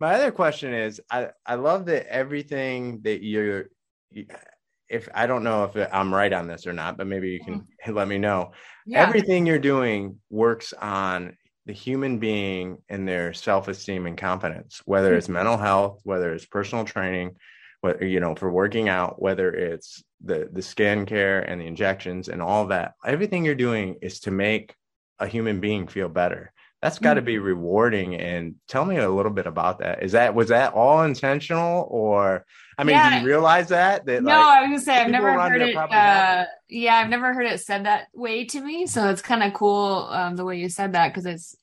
my 0.00 0.14
other 0.14 0.32
question 0.32 0.74
is, 0.74 1.00
I 1.10 1.28
I 1.46 1.54
love 1.54 1.86
that 1.86 2.06
everything 2.12 3.00
that 3.02 3.22
you're. 3.22 3.66
If 4.88 5.08
I 5.14 5.26
don't 5.26 5.42
know 5.42 5.64
if 5.64 5.88
I'm 5.90 6.12
right 6.12 6.32
on 6.32 6.46
this 6.46 6.66
or 6.66 6.74
not, 6.74 6.98
but 6.98 7.06
maybe 7.06 7.30
you 7.30 7.40
can 7.42 7.60
mm-hmm. 7.60 7.94
let 7.94 8.08
me 8.08 8.18
know. 8.18 8.52
Yeah. 8.84 9.06
Everything 9.06 9.46
you're 9.46 9.58
doing 9.58 10.18
works 10.28 10.74
on 10.74 11.34
the 11.66 11.72
human 11.72 12.18
being 12.18 12.78
and 12.88 13.06
their 13.06 13.32
self-esteem 13.32 14.06
and 14.06 14.18
confidence 14.18 14.82
whether 14.84 15.14
it's 15.14 15.26
mm-hmm. 15.26 15.34
mental 15.34 15.56
health 15.56 16.00
whether 16.04 16.32
it's 16.32 16.46
personal 16.46 16.84
training 16.84 17.36
whether 17.80 18.06
you 18.06 18.20
know 18.20 18.34
for 18.34 18.50
working 18.50 18.88
out 18.88 19.20
whether 19.20 19.52
it's 19.52 20.02
the 20.24 20.48
the 20.52 20.62
skin 20.62 21.06
care 21.06 21.40
and 21.40 21.60
the 21.60 21.66
injections 21.66 22.28
and 22.28 22.42
all 22.42 22.66
that 22.66 22.94
everything 23.04 23.44
you're 23.44 23.54
doing 23.54 23.96
is 24.02 24.20
to 24.20 24.30
make 24.30 24.74
a 25.18 25.26
human 25.26 25.60
being 25.60 25.86
feel 25.86 26.08
better 26.08 26.52
that's 26.82 26.98
got 26.98 27.14
to 27.14 27.20
mm-hmm. 27.20 27.26
be 27.26 27.38
rewarding 27.38 28.16
and 28.16 28.56
tell 28.66 28.84
me 28.84 28.96
a 28.96 29.08
little 29.08 29.30
bit 29.30 29.46
about 29.46 29.78
that 29.78 30.02
is 30.02 30.12
that 30.12 30.34
was 30.34 30.48
that 30.48 30.74
all 30.74 31.04
intentional 31.04 31.86
or 31.90 32.44
i 32.76 32.82
mean 32.82 32.96
yeah. 32.96 33.10
do 33.10 33.20
you 33.20 33.26
realize 33.26 33.68
that 33.68 34.04
that 34.04 34.22
no 34.22 34.30
like, 34.30 34.38
i 34.38 34.60
was 34.60 34.68
gonna 34.68 34.80
say 34.80 35.00
i've 35.00 35.10
never 35.10 35.32
heard 35.32 35.62
it 35.62 35.76
uh, 35.76 36.44
yeah 36.68 36.96
i've 36.96 37.08
never 37.08 37.32
heard 37.32 37.46
it 37.46 37.60
said 37.60 37.86
that 37.86 38.08
way 38.12 38.44
to 38.44 38.60
me 38.60 38.86
so 38.86 39.08
it's 39.08 39.22
kind 39.22 39.42
of 39.42 39.54
cool 39.54 40.08
um, 40.10 40.36
the 40.36 40.44
way 40.44 40.58
you 40.58 40.68
said 40.68 40.92
that 40.92 41.08
because 41.08 41.24
it's 41.24 41.56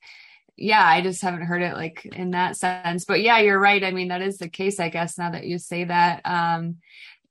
yeah 0.56 0.84
i 0.84 1.00
just 1.00 1.22
haven't 1.22 1.42
heard 1.42 1.62
it 1.62 1.74
like 1.74 2.06
in 2.06 2.30
that 2.30 2.56
sense 2.56 3.04
but 3.04 3.20
yeah 3.20 3.38
you're 3.38 3.60
right 3.60 3.84
i 3.84 3.90
mean 3.90 4.08
that 4.08 4.22
is 4.22 4.38
the 4.38 4.48
case 4.48 4.80
i 4.80 4.88
guess 4.88 5.18
now 5.18 5.30
that 5.30 5.44
you 5.44 5.58
say 5.58 5.84
that 5.84 6.22
um 6.24 6.76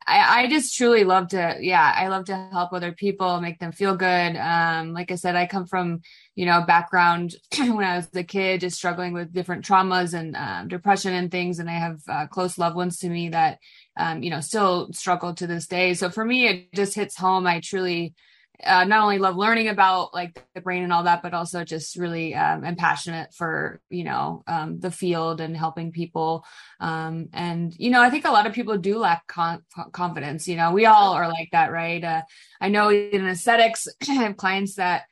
I, 0.09 0.41
I 0.41 0.47
just 0.47 0.75
truly 0.75 1.03
love 1.03 1.27
to, 1.29 1.57
yeah, 1.59 1.93
I 1.95 2.07
love 2.07 2.25
to 2.25 2.49
help 2.51 2.73
other 2.73 2.91
people, 2.91 3.39
make 3.41 3.59
them 3.59 3.71
feel 3.71 3.95
good. 3.95 4.35
Um, 4.35 4.91
like 4.91 5.11
I 5.11 5.15
said, 5.15 5.35
I 5.35 5.45
come 5.45 5.67
from, 5.67 6.01
you 6.35 6.47
know, 6.47 6.63
background 6.65 7.35
when 7.57 7.83
I 7.83 7.97
was 7.97 8.07
a 8.15 8.23
kid, 8.23 8.61
just 8.61 8.75
struggling 8.75 9.13
with 9.13 9.31
different 9.31 9.63
traumas 9.63 10.15
and 10.15 10.35
um, 10.35 10.67
depression 10.67 11.13
and 11.13 11.29
things. 11.29 11.59
And 11.59 11.69
I 11.69 11.73
have 11.73 11.99
uh, 12.09 12.25
close 12.25 12.57
loved 12.57 12.75
ones 12.75 12.97
to 12.99 13.09
me 13.09 13.29
that, 13.29 13.59
um, 13.97 14.23
you 14.23 14.31
know, 14.31 14.41
still 14.41 14.91
struggle 14.93 15.35
to 15.35 15.45
this 15.45 15.67
day. 15.67 15.93
So 15.93 16.09
for 16.09 16.25
me, 16.25 16.47
it 16.47 16.73
just 16.73 16.95
hits 16.95 17.15
home. 17.15 17.45
I 17.45 17.59
truly, 17.59 18.15
uh, 18.63 18.83
not 18.83 19.03
only 19.03 19.19
love 19.19 19.37
learning 19.37 19.69
about 19.69 20.13
like 20.13 20.43
the 20.53 20.61
brain 20.61 20.83
and 20.83 20.91
all 20.91 21.03
that, 21.03 21.21
but 21.21 21.33
also 21.33 21.63
just 21.63 21.95
really 21.95 22.35
um, 22.35 22.65
am 22.65 22.75
passionate 22.75 23.33
for 23.33 23.81
you 23.89 24.03
know 24.03 24.43
um, 24.47 24.79
the 24.79 24.91
field 24.91 25.41
and 25.41 25.55
helping 25.55 25.91
people. 25.91 26.45
Um, 26.79 27.29
and 27.33 27.73
you 27.77 27.89
know, 27.89 28.01
I 28.01 28.09
think 28.09 28.25
a 28.25 28.31
lot 28.31 28.47
of 28.47 28.53
people 28.53 28.77
do 28.77 28.97
lack 28.97 29.27
con- 29.27 29.63
confidence. 29.91 30.47
You 30.47 30.57
know, 30.57 30.71
we 30.71 30.85
all 30.85 31.13
are 31.13 31.27
like 31.27 31.49
that, 31.51 31.71
right? 31.71 32.03
Uh, 32.03 32.21
I 32.59 32.69
know 32.69 32.89
in 32.91 33.27
aesthetics, 33.27 33.87
I 34.07 34.13
have 34.13 34.37
clients 34.37 34.75
that 34.75 35.03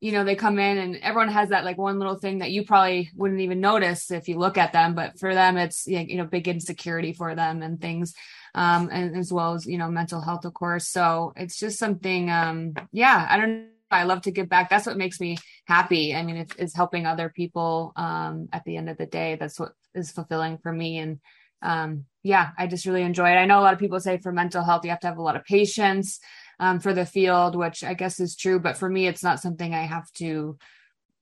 you 0.00 0.12
know 0.12 0.24
they 0.24 0.34
come 0.34 0.58
in 0.58 0.78
and 0.78 0.96
everyone 0.96 1.30
has 1.30 1.48
that 1.48 1.64
like 1.64 1.78
one 1.78 1.98
little 1.98 2.16
thing 2.16 2.38
that 2.38 2.50
you 2.50 2.64
probably 2.64 3.10
wouldn't 3.14 3.40
even 3.40 3.60
notice 3.60 4.10
if 4.10 4.28
you 4.28 4.38
look 4.38 4.58
at 4.58 4.72
them, 4.72 4.94
but 4.94 5.18
for 5.18 5.34
them, 5.34 5.56
it's 5.56 5.86
you 5.86 6.16
know 6.16 6.26
big 6.26 6.48
insecurity 6.48 7.12
for 7.12 7.34
them 7.34 7.62
and 7.62 7.80
things 7.80 8.14
um, 8.56 8.88
and 8.90 9.14
as 9.16 9.32
well 9.32 9.54
as 9.54 9.66
you 9.66 9.78
know 9.78 9.88
mental 9.88 10.20
health, 10.20 10.44
of 10.44 10.54
course. 10.54 10.88
So 10.88 11.32
it's 11.36 11.58
just 11.58 11.78
something. 11.78 12.30
Um, 12.30 12.74
yeah, 12.90 13.26
I 13.30 13.36
don't. 13.36 13.50
Know. 13.50 13.68
I 13.88 14.02
love 14.02 14.22
to 14.22 14.32
give 14.32 14.48
back. 14.48 14.68
That's 14.68 14.84
what 14.84 14.96
makes 14.96 15.20
me 15.20 15.38
happy. 15.64 16.12
I 16.12 16.24
mean, 16.24 16.38
it's, 16.38 16.52
it's 16.56 16.74
helping 16.74 17.06
other 17.06 17.28
people. 17.28 17.92
Um, 17.94 18.48
at 18.52 18.64
the 18.64 18.76
end 18.76 18.90
of 18.90 18.96
the 18.96 19.06
day, 19.06 19.36
that's 19.38 19.60
what 19.60 19.72
is 19.94 20.10
fulfilling 20.10 20.58
for 20.58 20.72
me. 20.72 20.98
And 20.98 21.20
um, 21.62 22.06
yeah, 22.24 22.50
I 22.58 22.66
just 22.66 22.86
really 22.86 23.02
enjoy 23.02 23.30
it. 23.30 23.36
I 23.36 23.44
know 23.44 23.60
a 23.60 23.62
lot 23.62 23.74
of 23.74 23.78
people 23.78 24.00
say 24.00 24.18
for 24.18 24.32
mental 24.32 24.64
health, 24.64 24.84
you 24.84 24.90
have 24.90 24.98
to 25.00 25.06
have 25.06 25.18
a 25.18 25.22
lot 25.22 25.36
of 25.36 25.44
patience 25.44 26.18
um, 26.58 26.80
for 26.80 26.92
the 26.92 27.06
field, 27.06 27.56
which 27.56 27.84
I 27.84 27.94
guess 27.94 28.20
is 28.20 28.36
true. 28.36 28.58
But 28.58 28.76
for 28.76 28.88
me, 28.88 29.06
it's 29.06 29.22
not 29.22 29.40
something 29.40 29.74
I 29.74 29.82
have 29.82 30.10
to, 30.14 30.58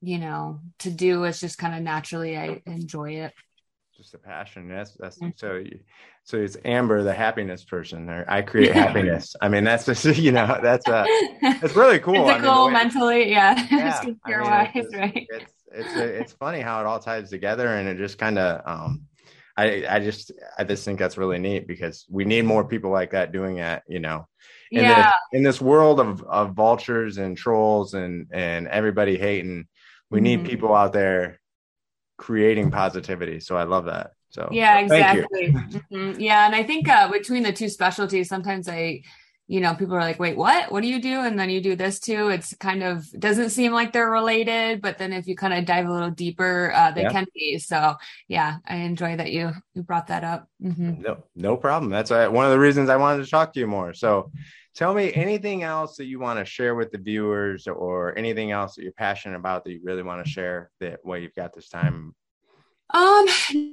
you 0.01 0.19
know, 0.19 0.61
to 0.81 0.91
do. 0.91 1.25
It's 1.25 1.41
just 1.41 1.59
kind 1.59 1.75
of 1.75 1.83
naturally 1.83 2.37
I 2.37 2.63
enjoy 2.67 3.15
it. 3.15 3.33
Just 3.97 4.15
a 4.15 4.19
passion. 4.19 4.69
That's 4.69 4.93
that's 4.95 5.19
mm-hmm. 5.19 5.31
so. 5.37 5.63
So 6.27 6.39
it's 6.39 6.57
Amber, 6.65 7.03
the 7.03 7.13
happiness 7.13 7.65
person. 7.65 8.09
Or 8.09 8.25
I 8.27 8.41
create 8.51 8.73
happiness. 8.73 9.37
I 9.43 9.49
mean, 9.49 9.63
that's 9.63 9.85
just 9.85 10.05
you 10.19 10.33
know 10.33 10.59
that's 10.63 10.89
uh 10.89 11.05
it's 11.07 11.77
really 11.77 11.99
cool. 12.01 12.27
Physical, 12.27 12.51
I 12.51 12.65
mean, 12.65 12.73
mentally, 12.73 13.31
yeah. 13.31 13.67
yeah 13.71 14.01
I 14.01 14.07
mean, 14.07 14.19
it's, 14.75 14.97
right? 14.97 15.27
It's, 15.31 15.53
it's 15.71 15.97
it's 15.97 16.33
funny 16.33 16.61
how 16.61 16.81
it 16.81 16.87
all 16.87 16.99
ties 16.99 17.31
together, 17.31 17.69
and 17.69 17.89
it 17.89 17.99
just 17.99 18.19
kind 18.19 18.39
of 18.39 18.63
um 18.67 19.03
I, 19.57 19.85
I 19.89 20.01
just 20.01 20.33
I 20.59 20.65
just 20.65 20.85
think 20.85 20.99
that's 20.99 21.17
really 21.19 21.39
neat 21.39 21.69
because 21.69 22.07
we 22.09 22.25
need 22.25 22.45
more 22.45 22.65
people 22.65 22.91
like 22.91 23.13
that 23.13 23.33
doing 23.33 23.57
that, 23.57 23.85
you 23.87 24.01
know. 24.01 24.27
In 24.71 24.83
yeah. 24.83 25.13
in 25.33 25.43
this 25.43 25.61
world 25.61 26.01
of, 26.01 26.23
of 26.23 26.53
vultures 26.53 27.19
and 27.19 27.37
trolls 27.37 27.95
and 27.95 28.29
and 28.33 28.67
everybody 28.69 29.17
hating, 29.17 29.67
we 30.11 30.19
mm-hmm. 30.19 30.25
need 30.25 30.45
people 30.45 30.75
out 30.75 30.93
there 30.93 31.41
creating 32.17 32.71
positivity. 32.71 33.41
So 33.41 33.57
I 33.57 33.65
love 33.65 33.87
that. 33.87 34.13
So 34.31 34.49
yeah, 34.51 34.79
exactly. 34.79 35.53
Mm-hmm. 35.53 36.21
Yeah, 36.21 36.47
and 36.47 36.55
I 36.55 36.65
think 36.65 36.89
uh, 36.89 37.09
between 37.09 37.43
the 37.45 37.53
two 37.53 37.69
specialties, 37.69 38.29
sometimes 38.29 38.69
I 38.69 39.03
you 39.47 39.61
know, 39.61 39.75
people 39.75 39.95
are 39.95 40.01
like, 40.01 40.19
wait, 40.19 40.37
what? 40.37 40.73
What 40.73 40.83
do 40.83 40.89
you 40.89 41.01
do? 41.01 41.21
And 41.21 41.39
then 41.39 41.51
you 41.51 41.61
do 41.61 41.77
this 41.77 42.01
too. 42.01 42.29
It's 42.29 42.55
kind 42.57 42.83
of 42.83 43.07
doesn't 43.19 43.51
seem 43.51 43.73
like 43.73 43.93
they're 43.93 44.11
related, 44.11 44.81
but 44.81 44.97
then 44.97 45.13
if 45.13 45.27
you 45.27 45.37
kind 45.37 45.53
of 45.53 45.67
dive 45.67 45.87
a 45.87 45.93
little 45.93 46.11
deeper, 46.11 46.73
uh, 46.75 46.93
they 46.93 47.03
yeah. 47.03 47.13
can 47.13 47.27
be. 47.35 47.59
So 47.59 47.95
yeah, 48.27 48.57
I 48.67 48.77
enjoy 48.77 49.17
that 49.17 49.33
you 49.33 49.53
you 49.75 49.83
brought 49.83 50.07
that 50.07 50.25
up. 50.25 50.49
Mm-hmm. 50.63 51.03
No, 51.03 51.25
no 51.37 51.57
problem. 51.59 51.91
That's 51.91 52.11
uh, 52.11 52.29
one 52.29 52.47
of 52.47 52.53
the 52.53 52.59
reasons 52.59 52.89
I 52.89 52.97
wanted 52.97 53.23
to 53.25 53.31
talk 53.31 53.53
to 53.53 53.61
you 53.61 53.67
more. 53.67 53.93
So 53.93 54.31
tell 54.75 54.95
me 54.95 55.13
anything 55.13 55.63
else 55.63 55.97
that 55.97 56.07
you 56.07 56.19
want 56.19 56.39
to 56.39 56.45
share 56.45 56.75
with 56.75 56.91
the 56.91 56.99
viewers 56.99 57.67
or 57.67 58.17
anything 58.19 58.51
else 58.51 58.75
that 58.75 58.83
you're 58.83 58.93
passionate 58.93 59.37
about 59.37 59.65
that 59.65 59.73
you 59.73 59.81
really 59.85 60.03
want 60.03 60.25
to 60.25 60.31
share 60.31 60.71
that 60.81 61.05
way 61.05 61.21
you've 61.23 61.35
got 61.35 61.53
this 61.55 61.69
time 61.69 62.15
um, 62.95 63.27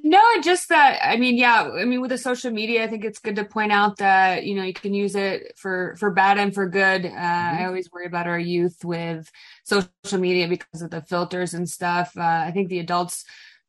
no, 0.03 0.19
just 0.41 0.69
that. 0.69 0.99
I 1.03 1.15
mean, 1.15 1.37
yeah. 1.37 1.69
I 1.79 1.85
mean, 1.85 2.01
with 2.01 2.09
the 2.09 2.17
social 2.17 2.49
media, 2.49 2.83
I 2.83 2.87
think 2.87 3.05
it's 3.05 3.19
good 3.19 3.35
to 3.35 3.45
point 3.45 3.71
out 3.71 3.97
that 3.97 4.45
you 4.45 4.55
know 4.55 4.63
you 4.63 4.73
can 4.73 4.95
use 4.95 5.15
it 5.15 5.53
for 5.57 5.95
for 5.99 6.09
bad 6.09 6.39
and 6.39 6.51
for 6.51 6.67
good. 6.67 7.05
Uh, 7.05 7.09
mm-hmm. 7.09 7.57
I 7.61 7.65
always 7.65 7.91
worry 7.91 8.07
about 8.07 8.27
our 8.27 8.39
youth 8.39 8.83
with 8.83 9.31
social 9.63 9.91
media 10.17 10.47
because 10.47 10.81
of 10.81 10.89
the 10.89 11.03
filters 11.03 11.53
and 11.53 11.69
stuff. 11.69 12.17
Uh, 12.17 12.21
I 12.47 12.49
think 12.51 12.69
the 12.69 12.79
adults, 12.79 13.23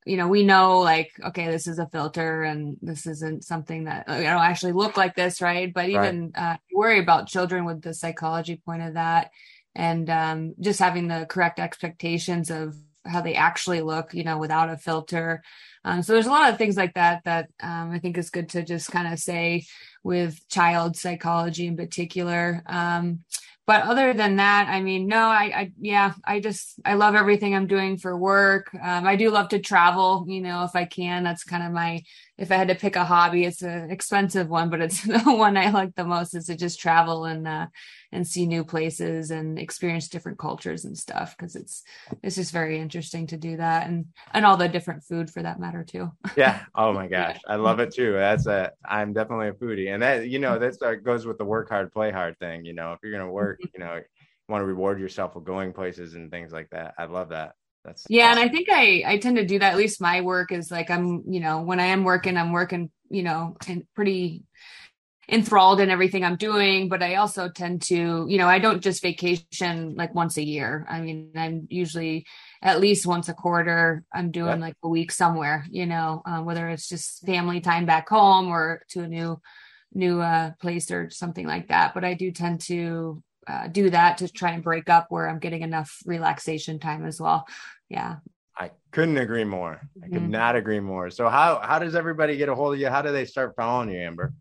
you 0.06 0.16
know, 0.16 0.26
we 0.26 0.42
know 0.42 0.80
like, 0.80 1.12
okay, 1.22 1.50
this 1.50 1.66
is 1.66 1.78
a 1.78 1.86
filter 1.86 2.44
and 2.44 2.78
this 2.80 3.06
isn't 3.06 3.44
something 3.44 3.84
that 3.84 4.08
you 4.08 4.24
know 4.24 4.38
actually 4.38 4.72
look 4.72 4.96
like 4.96 5.14
this, 5.14 5.42
right? 5.42 5.70
But 5.70 5.90
even 5.90 6.32
right. 6.34 6.54
Uh, 6.54 6.56
worry 6.72 6.98
about 6.98 7.28
children 7.28 7.66
with 7.66 7.82
the 7.82 7.92
psychology 7.92 8.56
point 8.56 8.84
of 8.84 8.94
that, 8.94 9.30
and 9.74 10.08
um, 10.08 10.54
just 10.60 10.80
having 10.80 11.08
the 11.08 11.26
correct 11.28 11.60
expectations 11.60 12.50
of 12.50 12.74
how 13.06 13.20
they 13.20 13.34
actually 13.34 13.80
look, 13.80 14.14
you 14.14 14.24
know, 14.24 14.38
without 14.38 14.70
a 14.70 14.76
filter. 14.76 15.42
Um, 15.84 16.02
so 16.02 16.12
there's 16.12 16.26
a 16.26 16.30
lot 16.30 16.50
of 16.50 16.58
things 16.58 16.76
like 16.76 16.94
that 16.94 17.24
that 17.24 17.48
um, 17.60 17.90
I 17.90 17.98
think 17.98 18.16
is 18.16 18.30
good 18.30 18.50
to 18.50 18.62
just 18.62 18.90
kind 18.90 19.12
of 19.12 19.18
say 19.18 19.66
with 20.04 20.48
child 20.48 20.96
psychology 20.96 21.66
in 21.66 21.76
particular. 21.76 22.62
Um, 22.66 23.24
but 23.64 23.84
other 23.84 24.12
than 24.12 24.36
that, 24.36 24.68
I 24.68 24.80
mean, 24.80 25.06
no, 25.06 25.18
I, 25.18 25.52
I, 25.54 25.72
yeah, 25.80 26.14
I 26.24 26.40
just, 26.40 26.80
I 26.84 26.94
love 26.94 27.14
everything 27.14 27.54
I'm 27.54 27.68
doing 27.68 27.96
for 27.96 28.16
work. 28.16 28.74
Um, 28.74 29.06
I 29.06 29.14
do 29.14 29.30
love 29.30 29.50
to 29.50 29.60
travel, 29.60 30.24
you 30.28 30.40
know, 30.40 30.64
if 30.64 30.74
I 30.74 30.84
can. 30.84 31.22
That's 31.22 31.44
kind 31.44 31.62
of 31.62 31.72
my, 31.72 32.02
if 32.38 32.51
I 32.51 32.57
had 32.57 32.68
to 32.68 32.75
pick 32.75 32.97
a 32.97 33.05
hobby, 33.05 33.45
it's 33.45 33.62
an 33.62 33.90
expensive 33.90 34.49
one, 34.49 34.71
but 34.71 34.81
it's 34.81 35.03
the 35.07 35.21
one 35.21 35.57
I 35.57 35.71
like 35.71 35.95
the 35.95 36.05
most 36.05 36.35
is 36.35 36.47
to 36.47 36.57
just 36.57 36.81
travel 36.81 37.25
and, 37.27 37.47
uh, 37.47 37.66
and 38.11 38.27
see 38.27 38.47
new 38.47 38.64
places 38.64 39.31
and 39.31 39.59
experience 39.59 40.09
different 40.09 40.38
cultures 40.38 40.85
and 40.85 40.97
stuff. 40.97 41.37
Cause 41.37 41.57
it's, 41.57 41.83
it's 42.23 42.37
just 42.37 42.53
very 42.53 42.79
interesting 42.79 43.27
to 43.29 43.37
do 43.37 43.57
that 43.59 43.87
and, 43.87 44.07
and 44.33 44.47
all 44.47 44.57
the 44.57 44.68
different 44.68 45.05
food 45.05 45.31
for 45.31 45.42
that 45.42 45.61
matter 45.61 45.85
too. 45.85 46.11
yeah. 46.37 46.62
Oh 46.75 46.92
my 46.92 47.07
gosh. 47.07 47.38
I 47.47 47.57
love 47.57 47.81
it 47.81 47.95
too. 47.95 48.12
That's 48.12 48.47
a, 48.47 48.73
I'm 48.85 49.12
definitely 49.12 49.49
a 49.49 49.53
foodie 49.53 49.92
and 49.92 50.03
that, 50.03 50.29
you 50.29 50.38
know, 50.38 50.59
that's, 50.59 50.79
that 50.79 51.05
goes 51.05 51.27
with 51.27 51.38
the 51.38 51.45
work 51.45 51.68
hard, 51.68 51.92
play 51.92 52.11
hard 52.11 52.38
thing. 52.38 52.64
You 52.64 52.73
know, 52.73 52.92
if 52.92 53.01
you're 53.03 53.12
going 53.12 53.27
to 53.27 53.33
work, 53.33 53.61
you 53.62 53.81
know, 53.81 54.01
want 54.49 54.62
to 54.62 54.66
reward 54.66 55.01
yourself 55.01 55.35
with 55.35 55.45
going 55.45 55.73
places 55.73 56.14
and 56.14 56.31
things 56.31 56.53
like 56.53 56.71
that. 56.71 56.95
I 56.99 57.05
love 57.05 57.31
that. 57.31 57.55
That's 57.85 58.07
yeah, 58.09 58.31
awesome. 58.31 58.42
and 58.42 58.51
I 58.51 58.53
think 58.53 58.68
I 58.71 59.03
I 59.07 59.18
tend 59.18 59.37
to 59.37 59.47
do 59.47 59.59
that. 59.59 59.73
At 59.73 59.79
least 59.79 60.01
my 60.01 60.21
work 60.21 60.53
is 60.53 60.71
like 60.71 60.90
I'm, 60.90 61.25
you 61.27 61.40
know, 61.40 61.62
when 61.62 61.81
I 61.81 61.87
am 61.87 62.05
working, 62.05 62.37
I'm 62.37 62.53
working, 62.53 62.90
you 63.11 63.23
know, 63.23 63.57
and 63.66 63.85
pretty 63.95 64.45
enthralled 65.29 65.81
in 65.81 65.90
everything 65.90 66.25
I'm 66.25 66.37
doing, 66.37 66.88
but 66.88 67.03
I 67.03 67.14
also 67.14 67.49
tend 67.49 67.83
to, 67.83 68.27
you 68.29 68.38
know, 68.38 68.49
I 68.49 68.59
don't 68.59 68.83
just 68.83 69.03
vacation 69.03 69.95
like 69.97 70.14
once 70.14 70.37
a 70.37 70.45
year. 70.45 70.85
I 70.88 71.01
mean, 71.01 71.33
I'm 71.37 71.66
usually 71.71 72.27
at 72.61 72.81
least 72.81 73.07
once 73.07 73.29
a 73.29 73.35
quarter, 73.35 74.05
I'm 74.12 74.31
doing 74.31 74.61
like 74.61 74.77
a 74.83 74.88
week 74.88 75.11
somewhere, 75.12 75.64
you 75.71 75.87
know, 75.87 76.23
uh, 76.27 76.40
whether 76.42 76.68
it's 76.68 76.88
just 76.88 77.25
family 77.25 77.61
time 77.61 77.87
back 77.87 78.09
home 78.09 78.49
or 78.49 78.83
to 78.90 79.01
a 79.01 79.09
new, 79.09 79.40
new 79.95 80.21
uh, 80.21 80.53
place 80.61 80.90
or 80.90 81.09
something 81.11 81.47
like 81.47 81.68
that. 81.68 81.95
But 81.95 82.05
I 82.05 82.14
do 82.14 82.31
tend 82.33 82.61
to 82.62 83.23
uh, 83.46 83.68
do 83.68 83.90
that 83.90 84.18
to 84.18 84.28
try 84.28 84.52
and 84.52 84.62
break 84.62 84.88
up 84.88 85.07
where 85.09 85.28
I'm 85.28 85.38
getting 85.38 85.62
enough 85.62 85.98
relaxation 86.05 86.78
time 86.78 87.05
as 87.05 87.20
well. 87.20 87.46
Yeah. 87.88 88.16
I 88.57 88.70
couldn't 88.90 89.16
agree 89.16 89.44
more. 89.44 89.81
I 90.02 90.09
could 90.09 90.18
mm-hmm. 90.18 90.31
not 90.31 90.57
agree 90.57 90.81
more. 90.81 91.11
So 91.11 91.28
how 91.28 91.61
how 91.62 91.78
does 91.78 91.94
everybody 91.94 92.37
get 92.37 92.48
a 92.48 92.55
hold 92.55 92.74
of 92.74 92.81
you? 92.81 92.88
How 92.88 93.02
do 93.02 93.11
they 93.11 93.24
start 93.24 93.55
following 93.57 93.90
you, 93.90 93.98
Amber? 93.98 94.35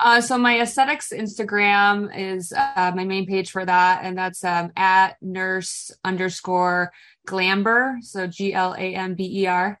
Uh, 0.00 0.20
so 0.20 0.36
my 0.36 0.60
aesthetics 0.60 1.10
Instagram 1.12 2.10
is 2.16 2.52
uh, 2.52 2.92
my 2.94 3.04
main 3.04 3.26
page 3.26 3.50
for 3.50 3.64
that, 3.64 4.04
and 4.04 4.16
that's 4.16 4.44
um, 4.44 4.70
at 4.76 5.16
nurse 5.22 5.90
underscore 6.04 6.92
glamber. 7.26 7.96
So 8.02 8.26
G 8.26 8.52
L 8.52 8.74
A 8.74 8.94
M 8.94 9.14
B 9.14 9.42
E 9.42 9.46
R. 9.46 9.80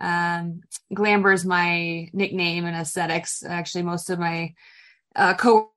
Um, 0.00 0.62
Glamber 0.92 1.32
is 1.32 1.44
my 1.44 2.08
nickname 2.12 2.66
in 2.66 2.74
aesthetics. 2.74 3.44
Actually, 3.44 3.84
most 3.84 4.10
of 4.10 4.18
my 4.18 4.54
uh, 5.14 5.34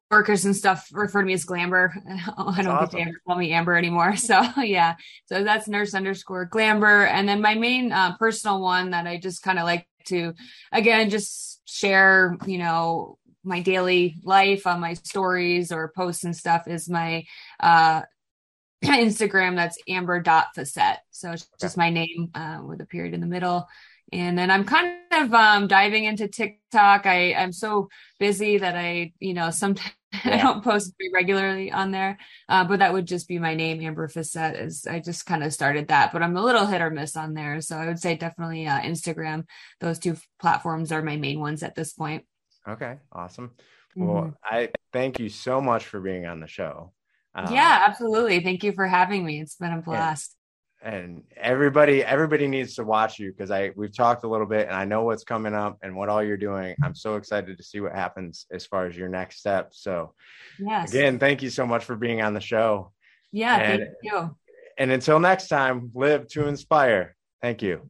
co-workers 0.10 0.46
and 0.46 0.56
stuff 0.56 0.88
refer 0.92 1.22
to 1.22 1.26
me 1.26 1.34
as 1.34 1.46
Glamber. 1.46 1.92
I 2.38 2.62
don't 2.62 2.68
awesome. 2.68 3.00
get 3.00 3.06
to 3.08 3.14
call 3.28 3.38
me 3.38 3.52
Amber 3.52 3.76
anymore. 3.76 4.16
So 4.28 4.42
yeah, 4.58 4.96
so 5.26 5.44
that's 5.44 5.68
nurse 5.68 5.94
underscore 5.94 6.50
Glamber, 6.50 7.08
and 7.08 7.28
then 7.30 7.42
my 7.42 7.56
main 7.56 7.92
uh, 7.92 8.18
personal 8.18 8.62
one 8.62 8.92
that 8.92 9.08
I 9.08 9.18
just 9.18 9.42
kind 9.42 9.58
of 9.58 9.66
like 9.66 9.88
to, 10.08 10.34
again, 10.72 11.10
just 11.10 11.62
share, 11.66 12.36
you 12.46 12.58
know, 12.58 13.18
my 13.44 13.62
daily 13.62 14.18
life 14.24 14.68
on 14.68 14.82
my 14.82 14.94
stories 14.96 15.72
or 15.72 15.94
posts 15.96 16.26
and 16.26 16.36
stuff 16.36 16.68
is 16.68 16.90
my 16.90 17.24
uh 17.62 18.02
Instagram 18.84 19.56
that's 19.56 19.78
amber.fessette. 19.88 20.98
So 21.12 21.32
it's 21.32 21.48
just 21.60 21.78
my 21.78 21.90
name 21.90 22.30
uh, 22.36 22.60
with 22.64 22.82
a 22.82 22.86
period 22.86 23.14
in 23.14 23.22
the 23.22 23.28
middle. 23.28 23.68
And 24.14 24.38
then 24.38 24.50
I'm 24.50 24.64
kind 24.64 25.00
of 25.12 25.34
um, 25.34 25.68
diving 25.68 26.06
into 26.06 26.28
TikTok. 26.28 27.06
I, 27.06 27.34
I'm 27.34 27.52
so 27.52 27.90
busy 28.20 28.58
that 28.58 28.76
I, 28.76 29.14
you 29.20 29.34
know, 29.34 29.50
sometimes 29.52 29.92
yeah. 30.26 30.36
I 30.36 30.38
don't 30.38 30.64
post 30.64 30.94
very 30.98 31.12
regularly 31.14 31.72
on 31.72 31.92
there. 31.92 32.18
Uh, 32.48 32.64
but 32.64 32.80
that 32.80 32.94
would 32.94 33.06
just 33.06 33.28
be 33.28 33.40
my 33.40 33.56
name, 33.56 33.82
Amber 33.82 34.08
Fessette. 34.08 34.62
Is 34.62 34.88
I 34.88 35.00
just 35.00 35.26
kind 35.26 35.44
of 35.44 35.54
started 35.54 35.90
that, 35.90 36.14
but 36.14 36.24
I'm 36.24 36.38
a 36.38 36.44
little 36.44 36.66
hit 36.66 36.82
or 36.82 36.90
miss 36.90 37.18
on 37.18 37.34
there. 37.34 37.60
So 37.62 37.78
I 37.78 37.88
would 37.88 38.00
say 38.00 38.16
definitely 38.16 38.68
uh, 38.68 38.80
Instagram. 38.80 39.46
Those 39.82 40.00
two 40.00 40.16
platforms 40.40 40.92
are 40.92 41.02
my 41.02 41.18
main 41.18 41.40
ones 41.40 41.64
at 41.64 41.76
this 41.76 41.94
point. 41.94 42.26
Okay, 42.68 42.98
awesome. 43.12 43.52
Mm-hmm. 43.98 44.08
Well, 44.08 44.34
I 44.44 44.70
thank 44.94 45.20
you 45.20 45.30
so 45.30 45.60
much 45.60 45.86
for 45.86 46.00
being 46.00 46.26
on 46.26 46.40
the 46.40 46.48
show. 46.48 46.94
Um, 47.36 47.54
yeah, 47.54 47.84
absolutely. 47.88 48.40
Thank 48.40 48.64
you 48.64 48.72
for 48.72 48.88
having 48.88 49.26
me. 49.26 49.42
It's 49.42 49.56
been 49.56 49.74
a 49.74 49.82
blast. 49.82 50.37
And, 50.84 51.24
everybody, 51.36 52.04
everybody 52.04 52.48
needs 52.48 52.76
to 52.76 52.84
watch 52.84 53.20
you 53.20 53.32
because 53.32 53.52
I 53.52 53.72
we've 53.76 53.96
talked 53.96 54.24
a 54.24 54.28
little 54.28 54.46
bit, 54.46 54.68
and 54.68 54.76
I 54.76 54.86
know 54.86 55.04
what's 55.04 55.24
coming 55.24 55.54
up 55.54 55.78
and 55.82 55.96
what 55.96 56.10
all 56.10 56.24
you're 56.24 56.38
doing. 56.38 56.76
I'm 56.84 56.96
so 56.96 57.16
excited 57.16 57.58
to 57.58 57.64
see 57.64 57.80
what 57.80 57.94
happens 57.94 58.46
as 58.52 58.66
far 58.66 58.86
as 58.86 58.96
your 58.96 59.10
next 59.10 59.40
step. 59.40 59.70
So, 59.74 60.14
yes. 60.60 60.90
again, 60.90 61.20
thank 61.20 61.42
you 61.42 61.50
so 61.50 61.66
much 61.66 61.84
for 61.84 61.96
being 61.96 62.22
on 62.22 62.34
the 62.34 62.42
show. 62.42 62.92
Yeah, 63.32 63.58
and, 63.58 63.82
thank 63.82 63.94
you. 64.04 64.36
And 64.78 64.92
until 64.92 65.20
next 65.20 65.48
time, 65.48 65.92
live 65.94 66.28
to 66.30 66.48
inspire. 66.48 67.16
Thank 67.42 67.62
you. 67.62 67.90